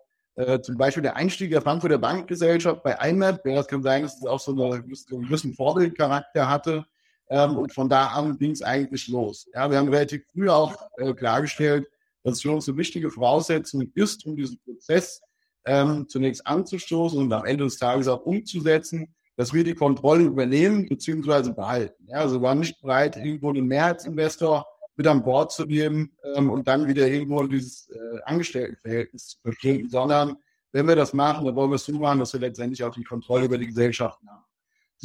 [0.64, 3.46] zum Beispiel der Einstieg der Frankfurter Bankgesellschaft bei IMAP.
[3.46, 6.86] Ja, das kann sein, dass es auch so eine, einen gewissen Vorbildcharakter hatte.
[7.30, 9.48] Ähm, und von da an ging es eigentlich los.
[9.54, 11.88] Ja, wir haben relativ früh auch äh, klargestellt,
[12.24, 15.22] dass für uns eine wichtige Voraussetzung ist, um diesen Prozess
[15.66, 20.88] ähm, zunächst anzustoßen und am Ende des Tages auch umzusetzen, dass wir die Kontrolle übernehmen
[20.88, 21.52] bzw.
[21.52, 22.06] behalten.
[22.08, 24.66] Ja, also wir waren nicht bereit, irgendwo einen Mehrheitsinvestor
[24.96, 29.90] mit an Bord zu nehmen ähm, und dann wieder irgendwo dieses äh, Angestelltenverhältnis zu verstehen,
[29.90, 30.38] sondern
[30.72, 33.04] wenn wir das machen, dann wollen wir es so machen, dass wir letztendlich auch die
[33.04, 34.44] Kontrolle über die Gesellschaften haben.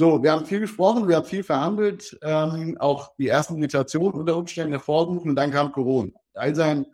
[0.01, 4.35] So, wir haben viel gesprochen, wir haben viel verhandelt, ähm, auch die ersten Irritationen unter
[4.35, 6.11] Umständen hervorgerufen und dann kam Corona.
[6.33, 6.87] All seinen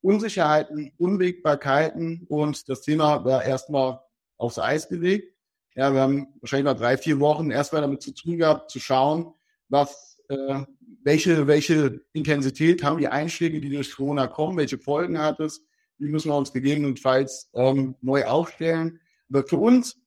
[0.00, 4.00] Unsicherheiten, Unwägbarkeiten und das Thema war erstmal
[4.38, 5.34] aufs Eis gelegt.
[5.74, 9.34] Ja, wir haben wahrscheinlich noch drei, vier Wochen erstmal damit zu tun gehabt, zu schauen,
[9.68, 10.60] was äh,
[11.04, 15.62] welche, welche Intensität haben die Einschläge, die durch Corona kommen, welche Folgen hat es,
[15.98, 18.98] wie müssen wir uns gegebenenfalls ähm, neu aufstellen.
[19.28, 20.00] Aber für uns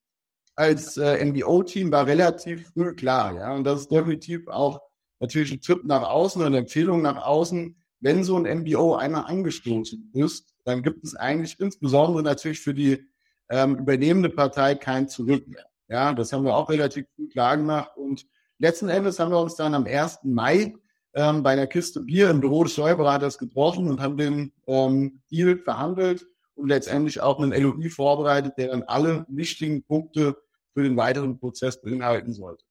[0.60, 4.82] als äh, NBO-Team war relativ früh klar, ja, und das ist definitiv auch
[5.22, 9.26] natürlich ein Tipp nach außen und eine Empfehlung nach außen, wenn so ein MBO einmal
[9.26, 13.06] angestoßen ist, dann gibt es eigentlich insbesondere natürlich für die
[13.50, 15.66] ähm, übernehmende Partei kein Zurück mehr.
[15.88, 17.92] Ja, das haben wir auch relativ gut klar gemacht.
[17.96, 18.26] Und
[18.58, 20.20] letzten Endes haben wir uns dann am 1.
[20.24, 20.76] Mai
[21.14, 25.58] ähm, bei einer Kiste Bier im Büro des Steuerberaters getroffen und haben den ähm, Deal
[25.58, 30.38] verhandelt und letztendlich auch einen LOI vorbereitet, der dann alle wichtigen Punkte
[30.80, 32.64] für den weiteren Prozess beinhalten sollte.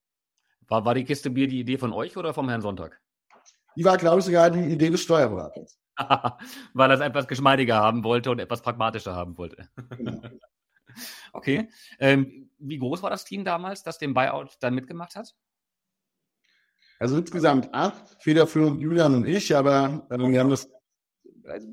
[0.67, 3.03] War, war die Kiste Bier die Idee von euch oder vom Herrn Sonntag?
[3.77, 5.79] Die war, glaube ich, sogar die Idee des Steuerberaters.
[6.73, 9.69] Weil er es etwas geschmeidiger haben wollte und etwas pragmatischer haben wollte.
[9.91, 10.23] Genau.
[11.35, 11.69] okay.
[11.99, 15.35] Ähm, wie groß war das Team damals, das den Buyout dann mitgemacht hat?
[16.99, 20.67] Also insgesamt acht, federführend Julian und ich, aber äh, wir haben das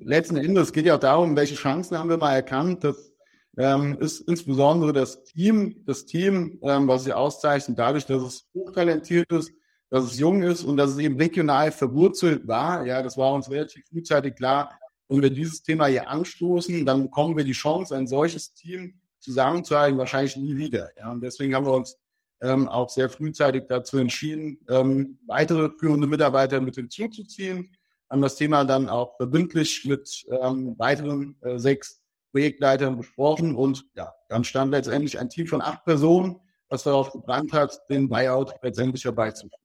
[0.02, 2.84] letzten Endes geht ja auch darum, welche Chancen haben wir mal erkannt.
[2.84, 3.15] Das
[3.58, 9.32] ähm, ist insbesondere das Team, das Team, ähm, was sich auszeichnet, dadurch, dass es hochtalentiert
[9.32, 9.52] ist,
[9.90, 12.86] dass es jung ist und dass es eben regional verwurzelt war.
[12.86, 14.72] Ja, das war uns relativ frühzeitig klar.
[15.08, 18.96] Und wenn wir dieses Thema hier anstoßen, dann bekommen wir die Chance, ein solches Team
[19.20, 20.90] zusammenzuhalten, wahrscheinlich nie wieder.
[20.98, 21.98] Ja, und deswegen haben wir uns
[22.42, 27.72] ähm, auch sehr frühzeitig dazu entschieden, ähm, weitere führende Mitarbeiter mit hinzuzuziehen,
[28.10, 32.02] haben das Thema dann auch verbindlich mit ähm, weiteren äh, sechs
[32.36, 36.36] Projektleitern besprochen und ja, dann stand letztendlich ein Team von acht Personen,
[36.68, 39.58] was darauf gebrannt hat, den Buyout letztendlich herbeizuführen.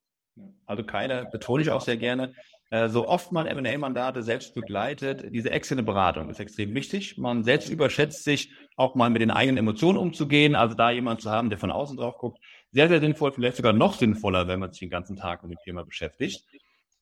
[0.67, 2.33] Also keiner, betone ich auch sehr gerne,
[2.71, 7.19] äh, so oft man M&A-Mandate selbst begleitet, diese externe Beratung ist extrem wichtig.
[7.19, 11.31] Man selbst überschätzt sich, auch mal mit den eigenen Emotionen umzugehen, also da jemand zu
[11.33, 12.39] haben, der von außen drauf guckt.
[12.71, 15.59] Sehr, sehr sinnvoll, vielleicht sogar noch sinnvoller, wenn man sich den ganzen Tag mit dem
[15.65, 16.47] Thema beschäftigt.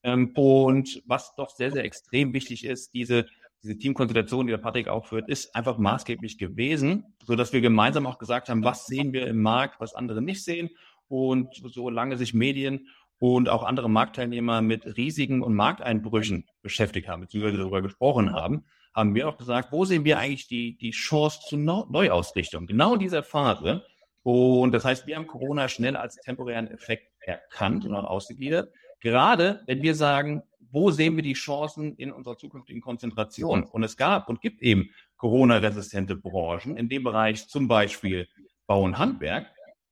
[0.01, 3.27] Ähm, und was doch sehr, sehr extrem wichtig ist, diese
[3.63, 8.07] diese Teamkonstellation, die der Patrick auch führt, ist einfach maßgeblich gewesen, so dass wir gemeinsam
[8.07, 10.69] auch gesagt haben, was sehen wir im Markt, was andere nicht sehen.
[11.07, 12.87] Und solange sich Medien
[13.19, 19.13] und auch andere Marktteilnehmer mit Risiken und Markteinbrüchen beschäftigt haben, beziehungsweise darüber gesprochen haben, haben
[19.13, 22.65] wir auch gesagt, wo sehen wir eigentlich die, die Chance zur Neuausrichtung?
[22.65, 23.83] Genau in dieser Phase.
[24.23, 28.71] Und das heißt, wir haben Corona schnell als temporären Effekt erkannt und auch ausgegliedert.
[28.99, 33.63] Gerade wenn wir sagen, wo sehen wir die Chancen in unserer zukünftigen Konzentration?
[33.63, 38.27] Und es gab und gibt eben Corona-resistente Branchen in dem Bereich zum Beispiel
[38.67, 39.47] Bau und Handwerk,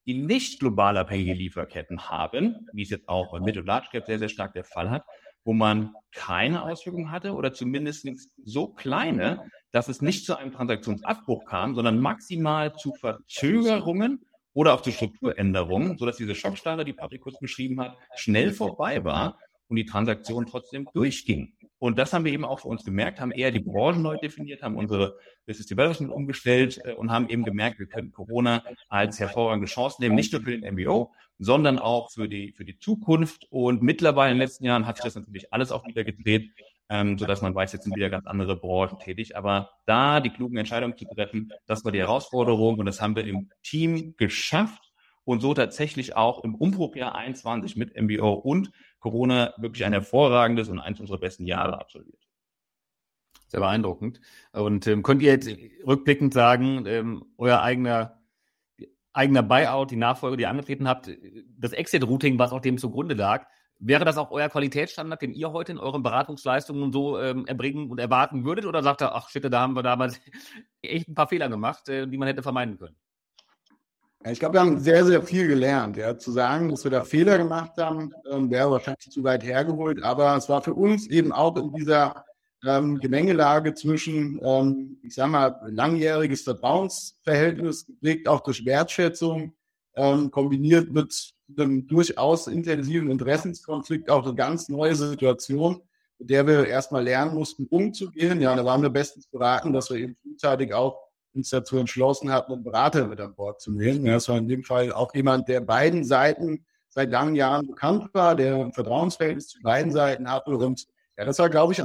[0.05, 4.05] die nicht global abhängige Lieferketten haben, wie es jetzt auch bei Mid- und Large Cap
[4.05, 5.03] sehr, sehr stark der Fall hat,
[5.43, 8.07] wo man keine Auswirkungen hatte oder zumindest
[8.43, 14.81] so kleine, dass es nicht zu einem Transaktionsabbruch kam, sondern maximal zu Verzögerungen oder auch
[14.81, 19.37] zu Strukturänderungen, sodass diese Schockstarre, die Patrick kurz beschrieben hat, schnell vorbei war
[19.67, 21.53] und die Transaktion trotzdem durchging.
[21.79, 24.63] Und das haben wir eben auch für uns gemerkt, haben eher die Branchen neu definiert,
[24.63, 29.67] haben unsere Business Development umgestellt äh, und haben eben gemerkt, wir können Corona als hervorragende
[29.67, 33.45] Chance nehmen, nicht nur für den MBO, sondern auch für die, für die Zukunft.
[33.49, 36.51] Und mittlerweile in den letzten Jahren hat sich das natürlich alles auch wieder gedreht,
[36.89, 39.37] ähm, sodass man weiß, jetzt sind wieder ganz andere Branchen tätig.
[39.37, 43.25] Aber da die klugen Entscheidungen zu treffen, das war die Herausforderung und das haben wir
[43.25, 44.87] im Team geschafft
[45.25, 50.79] und so tatsächlich auch im Umbruchjahr 21 mit MBO und Corona wirklich ein hervorragendes und
[50.79, 52.27] eins unserer besten Jahre absolviert.
[53.47, 54.19] Sehr beeindruckend.
[54.51, 55.49] Und ähm, könnt ihr jetzt
[55.85, 58.21] rückblickend sagen, ähm, euer eigener,
[59.13, 61.09] eigener Buyout, die Nachfolge, die ihr angetreten habt,
[61.57, 63.47] das Exit-Routing, was auch dem zugrunde lag,
[63.79, 67.99] wäre das auch euer Qualitätsstandard, den ihr heute in euren Beratungsleistungen so ähm, erbringen und
[67.99, 68.65] erwarten würdet?
[68.65, 70.19] Oder sagt ihr, ach shit, da haben wir damals
[70.81, 72.95] echt ein paar Fehler gemacht, äh, die man hätte vermeiden können?
[74.25, 75.95] Ich glaube, wir haben sehr, sehr viel gelernt.
[75.95, 76.17] Ja.
[76.17, 80.03] Zu sagen, dass wir da Fehler gemacht haben, ähm, wäre wahrscheinlich zu weit hergeholt.
[80.03, 82.25] Aber es war für uns eben auch in dieser
[82.65, 89.53] ähm, Gemengelage zwischen, ähm, ich sage mal, langjähriges Vertrauensverhältnis, geprägt auch durch Wertschätzung,
[89.95, 95.81] ähm, kombiniert mit einem durchaus intensiven Interessenskonflikt auch eine ganz neue Situation,
[96.19, 98.41] mit der wir erstmal lernen mussten, umzugehen.
[98.41, 101.06] Ja, da waren wir bestens beraten, dass wir eben frühzeitig auch
[101.37, 104.05] uns dazu entschlossen hatten, einen Berater mit an Bord zu nehmen.
[104.05, 108.35] Das war in dem Fall auch jemand, der beiden Seiten seit langen Jahren bekannt war,
[108.35, 110.51] der ein Vertrauensverhältnis zu beiden Seiten hatte.
[110.51, 111.83] Und ja, das war, glaube ich,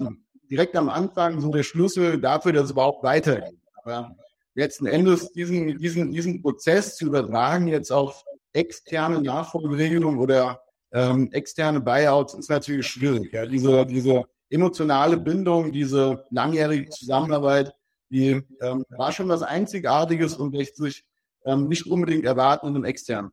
[0.50, 3.59] direkt am Anfang so der Schlüssel dafür, dass es überhaupt weitergeht.
[3.84, 4.16] Aber
[4.55, 10.61] letzten Endes diesen, diesen, diesen Prozess zu übertragen jetzt auf externe Nachfolgeregelungen oder
[10.92, 13.32] ähm, externe Buyouts ist natürlich schwierig.
[13.32, 13.46] Ja.
[13.46, 17.74] Diese, diese emotionale Bindung, diese langjährige Zusammenarbeit
[18.12, 21.04] die ähm, war schon was Einzigartiges und lässt sich
[21.46, 23.32] ähm, nicht unbedingt erwarten in einem externen.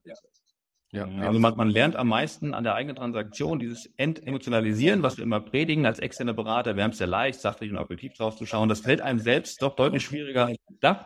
[0.91, 5.23] Ja, also man, man lernt am meisten an der eigenen Transaktion, dieses Entemotionalisieren, was wir
[5.23, 6.75] immer predigen als externe Berater.
[6.75, 8.69] Wir haben es ja leicht, sachlich und objektiv drauf zu schauen.
[8.69, 11.05] Das fällt einem selbst doch deutlich schwieriger als gedacht.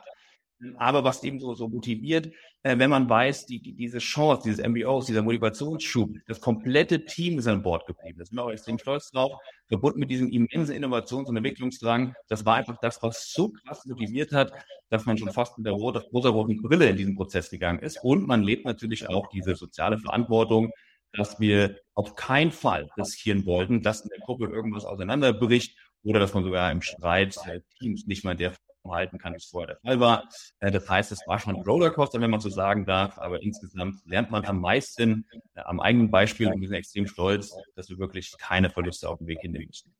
[0.78, 2.32] Aber was eben so, so motiviert,
[2.64, 7.40] äh, wenn man weiß, die, die, diese Chance, dieses MBOs, dieser Motivationsschub, das komplette Team
[7.40, 8.20] ist an Bord geblieben.
[8.20, 9.34] Da sind wir auch extrem stolz drauf.
[9.68, 12.14] Verbunden mit diesem immensen Innovations- und Entwicklungsdrang.
[12.28, 14.52] Das war einfach das, was so krass motiviert hat,
[14.90, 18.04] dass man schon fast mit der rosa-roten Brille in diesen Prozess gegangen ist.
[18.04, 20.72] Und man lebt natürlich auch diese soziale Verantwortung,
[21.14, 26.34] dass wir auf keinen Fall riskieren wollten, dass in der Gruppe irgendwas auseinanderbricht oder dass
[26.34, 28.54] man sogar im Streit äh, Teams nicht mal der
[28.92, 30.30] halten kann, wie es vorher der Fall war.
[30.60, 34.06] Äh, das heißt, es war schon ein Rollercoaster, wenn man so sagen darf, aber insgesamt
[34.06, 35.26] lernt man am meisten
[35.56, 39.20] äh, am eigenen Beispiel und wir sind extrem stolz, dass wir wirklich keine Verluste auf
[39.20, 39.94] dem Weg hinlegen müssen.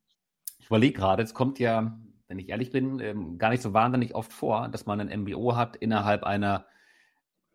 [0.58, 4.14] Ich überlege gerade, es kommt ja, wenn ich ehrlich bin, ähm, gar nicht so wahnsinnig
[4.14, 6.66] oft vor, dass man ein MBO hat innerhalb einer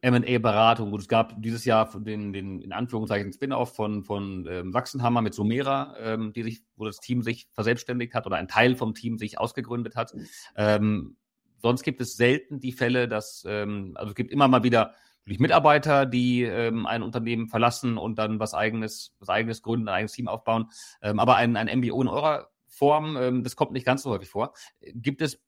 [0.01, 0.93] M&A-Beratung.
[0.95, 5.95] es gab dieses Jahr den, den in Anführungszeichen Spin-off von, von ähm, Sachsenhammer mit Sumera,
[5.99, 9.37] ähm, die sich, wo das Team sich verselbstständigt hat oder ein Teil vom Team sich
[9.37, 10.13] ausgegründet hat.
[10.55, 11.17] Ähm,
[11.57, 14.93] sonst gibt es selten die Fälle, dass, ähm, also es gibt immer mal wieder
[15.29, 19.93] natürlich Mitarbeiter, die ähm, ein Unternehmen verlassen und dann was eigenes, was eigenes gründen, ein
[19.95, 20.69] eigenes Team aufbauen.
[21.01, 24.29] Ähm, aber ein, ein MBO in eurer Form, ähm, das kommt nicht ganz so häufig
[24.29, 24.53] vor.
[24.81, 25.39] Gibt es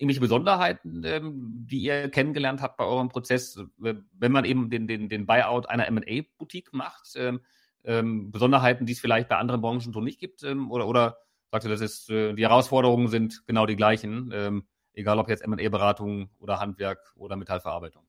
[0.00, 4.88] irgendwelche Besonderheiten, ähm, die ihr kennengelernt habt bei eurem Prozess, äh, wenn man eben den,
[4.88, 7.12] den, den Buyout einer M&A-Boutique macht?
[7.16, 7.40] Ähm,
[7.84, 10.42] ähm, Besonderheiten, die es vielleicht bei anderen Branchen so nicht gibt?
[10.42, 11.18] Ähm, oder, oder
[11.50, 15.44] sagt ihr, das ist, äh, die Herausforderungen sind genau die gleichen, ähm, egal ob jetzt
[15.44, 18.02] M&A-Beratung oder Handwerk oder Metallverarbeitung?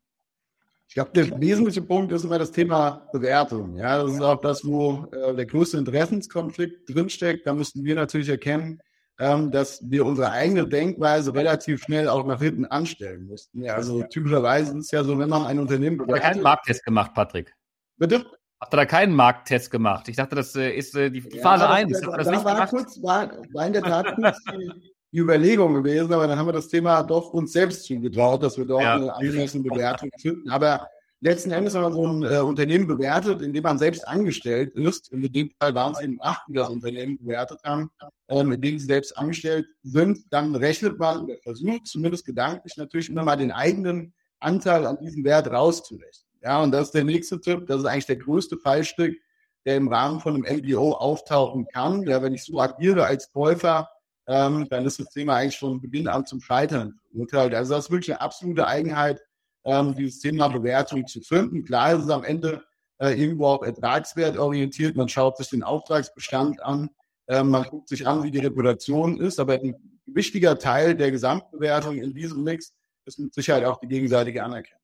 [0.88, 3.78] Ich glaube, der wesentliche Punkt ist immer das Thema Bewertung.
[3.78, 7.48] Ja, das ist auch das, wo äh, der größte Interessenskonflikt drinsteckt.
[7.48, 8.82] Da müssten wir natürlich erkennen,
[9.22, 13.64] ähm, dass wir unsere eigene Denkweise relativ schnell auch nach hinten anstellen mussten.
[13.64, 16.24] Ja, also typischerweise ist es ja so, wenn man ein Unternehmen bewertet.
[16.24, 17.56] Habt ihr keinen Markttest gemacht, Patrick?
[17.98, 18.26] Bitte?
[18.60, 20.08] Habt ihr da keinen Markttest gemacht?
[20.08, 22.02] Ich dachte, das äh, ist äh, die Phase ja, 1.
[22.02, 24.72] Da, das da war, kurz, war, war in der Tat kurz die,
[25.12, 28.66] die, Überlegung gewesen, aber dann haben wir das Thema doch uns selbst zugetraut, dass wir
[28.66, 28.96] dort ja.
[28.96, 30.50] eine angemessene Bewertung finden.
[30.50, 30.88] Aber
[31.22, 35.12] letzten Endes, wenn man so ein äh, Unternehmen bewertet, in dem man selbst angestellt ist,
[35.12, 37.92] in dem Fall waren es eben acht, die das Unternehmen bewertet haben,
[38.28, 43.24] äh, mit denen sie selbst angestellt sind, dann rechnet man versucht zumindest gedanklich natürlich immer
[43.24, 46.28] mal den eigenen Anteil an diesem Wert rauszurechnen.
[46.42, 47.68] Ja, und das ist der nächste Tipp.
[47.68, 49.22] Das ist eigentlich der größte Fallstrick,
[49.66, 52.02] der im Rahmen von einem MBO auftauchen kann.
[52.04, 53.90] Ja, wenn ich so agiere als Käufer,
[54.28, 57.54] ähm, dann ist das Thema eigentlich von Beginn an zum Scheitern verurteilt.
[57.54, 59.22] Also das ist wirklich eine absolute Eigenheit
[59.66, 61.64] ähm, dieses Thema Bewertung zu finden.
[61.64, 62.64] Klar ist es am Ende
[63.00, 64.96] äh, irgendwo auch ertragswertorientiert.
[64.96, 66.90] Man schaut sich den Auftragsbestand an,
[67.28, 71.98] äh, man guckt sich an, wie die Reputation ist, aber ein wichtiger Teil der Gesamtbewertung
[71.98, 72.74] in diesem Mix
[73.06, 74.82] ist mit Sicherheit auch die gegenseitige Anerkennung.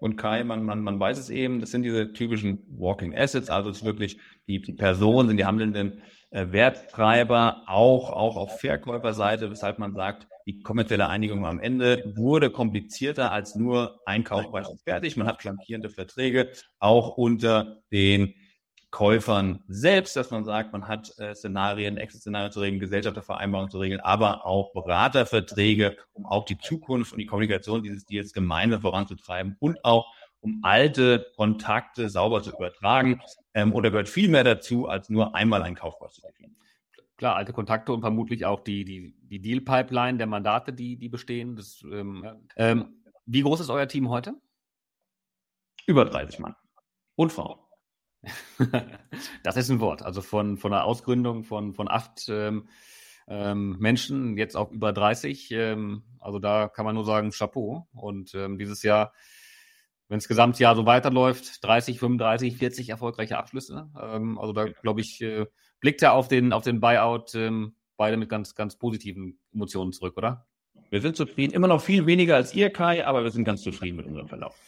[0.00, 3.70] Und Kai, man, man, man weiß es eben, das sind diese typischen Walking Assets, also
[3.70, 4.18] es ist wirklich
[4.48, 10.26] die, die Personen, sind die handelnden äh, Werttreiber, auch, auch auf Verkäuferseite, weshalb man sagt,
[10.46, 15.16] die kommerzielle Einigung am Ende wurde komplizierter als nur Einkaufpreis und fertig.
[15.16, 18.34] Man hat flankierende Verträge auch unter den
[18.92, 24.00] Käufern selbst, dass man sagt, man hat äh, Szenarien, Exit-Szenarien zu regeln, Gesellschaftervereinbarungen zu regeln,
[24.00, 29.82] aber auch Beraterverträge, um auch die Zukunft und die Kommunikation dieses Deals gemeinsam voranzutreiben und
[29.82, 33.22] auch um alte Kontakte sauber zu übertragen.
[33.54, 36.56] Ähm, oder gehört viel mehr dazu, als nur einmal einen Kaufpreis zu definieren.
[37.22, 41.54] Klar, alte Kontakte und vermutlich auch die, die, die Deal-Pipeline der Mandate, die, die bestehen.
[41.54, 44.34] Das, ähm, ähm, wie groß ist euer Team heute?
[45.86, 46.56] Über 30 Mann.
[47.14, 47.60] Und Frauen.
[49.44, 50.02] das ist ein Wort.
[50.02, 52.68] Also von, von der Ausgründung von, von acht ähm,
[53.28, 55.52] ähm, Menschen, jetzt auf über 30.
[55.52, 57.86] Ähm, also da kann man nur sagen, Chapeau.
[57.92, 59.12] Und ähm, dieses Jahr,
[60.08, 63.90] wenn das Gesamtjahr so weiterläuft, 30, 35, 40 erfolgreiche Abschlüsse.
[63.94, 65.46] Also da glaube ich, äh,
[65.82, 70.16] blickt er auf den, auf den Buyout ähm, beide mit ganz, ganz positiven Emotionen zurück,
[70.16, 70.46] oder?
[70.88, 71.52] Wir sind zufrieden.
[71.52, 74.58] Immer noch viel weniger als ihr, Kai, aber wir sind ganz zufrieden mit unserem Verlauf.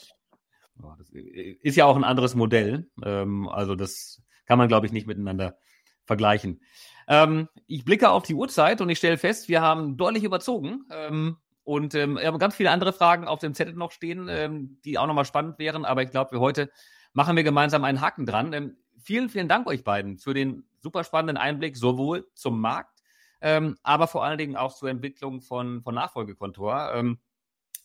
[0.99, 2.91] Das ist ja auch ein anderes Modell.
[3.03, 5.57] Ähm, also das kann man, glaube ich, nicht miteinander
[6.05, 6.61] vergleichen.
[7.07, 10.85] Ähm, ich blicke auf die Uhrzeit und ich stelle fest, wir haben deutlich überzogen.
[10.91, 14.79] Ähm, und ähm, wir haben ganz viele andere Fragen auf dem Zettel noch stehen, ähm,
[14.85, 15.85] die auch nochmal spannend wären.
[15.85, 16.71] Aber ich glaube, für heute
[17.13, 18.77] machen wir gemeinsam einen Haken dran.
[19.05, 23.03] Vielen, vielen Dank euch beiden für den super spannenden Einblick sowohl zum Markt,
[23.43, 26.93] ähm, aber vor allen Dingen auch zur Entwicklung von, von Nachfolgekontor.
[26.95, 27.19] Ähm,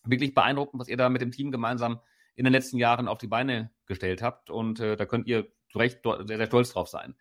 [0.06, 2.00] wirklich beeindruckend, was ihr da mit dem Team gemeinsam
[2.36, 4.50] in den letzten Jahren auf die Beine gestellt habt.
[4.50, 7.16] Und äh, da könnt ihr zu Recht sehr, sehr stolz drauf sein.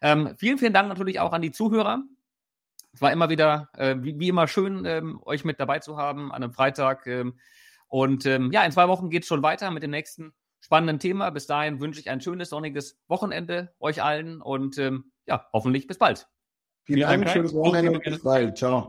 [0.00, 2.02] Ähm, vielen, vielen Dank natürlich auch an die Zuhörer.
[2.94, 6.32] Es war immer wieder, äh, wie, wie, immer, schön, ähm, euch mit dabei zu haben
[6.32, 7.06] an einem Freitag.
[7.06, 7.38] Ähm,
[7.86, 10.32] und ähm, ja, in zwei Wochen geht es schon weiter mit dem nächsten
[10.72, 11.28] spannenden Thema.
[11.28, 15.98] Bis dahin wünsche ich ein schönes, sonniges Wochenende euch allen und ähm, ja, hoffentlich bis
[15.98, 16.26] bald.
[16.84, 18.56] Vielen Dank, schönes Wochenende und bis bald.
[18.56, 18.88] Ciao.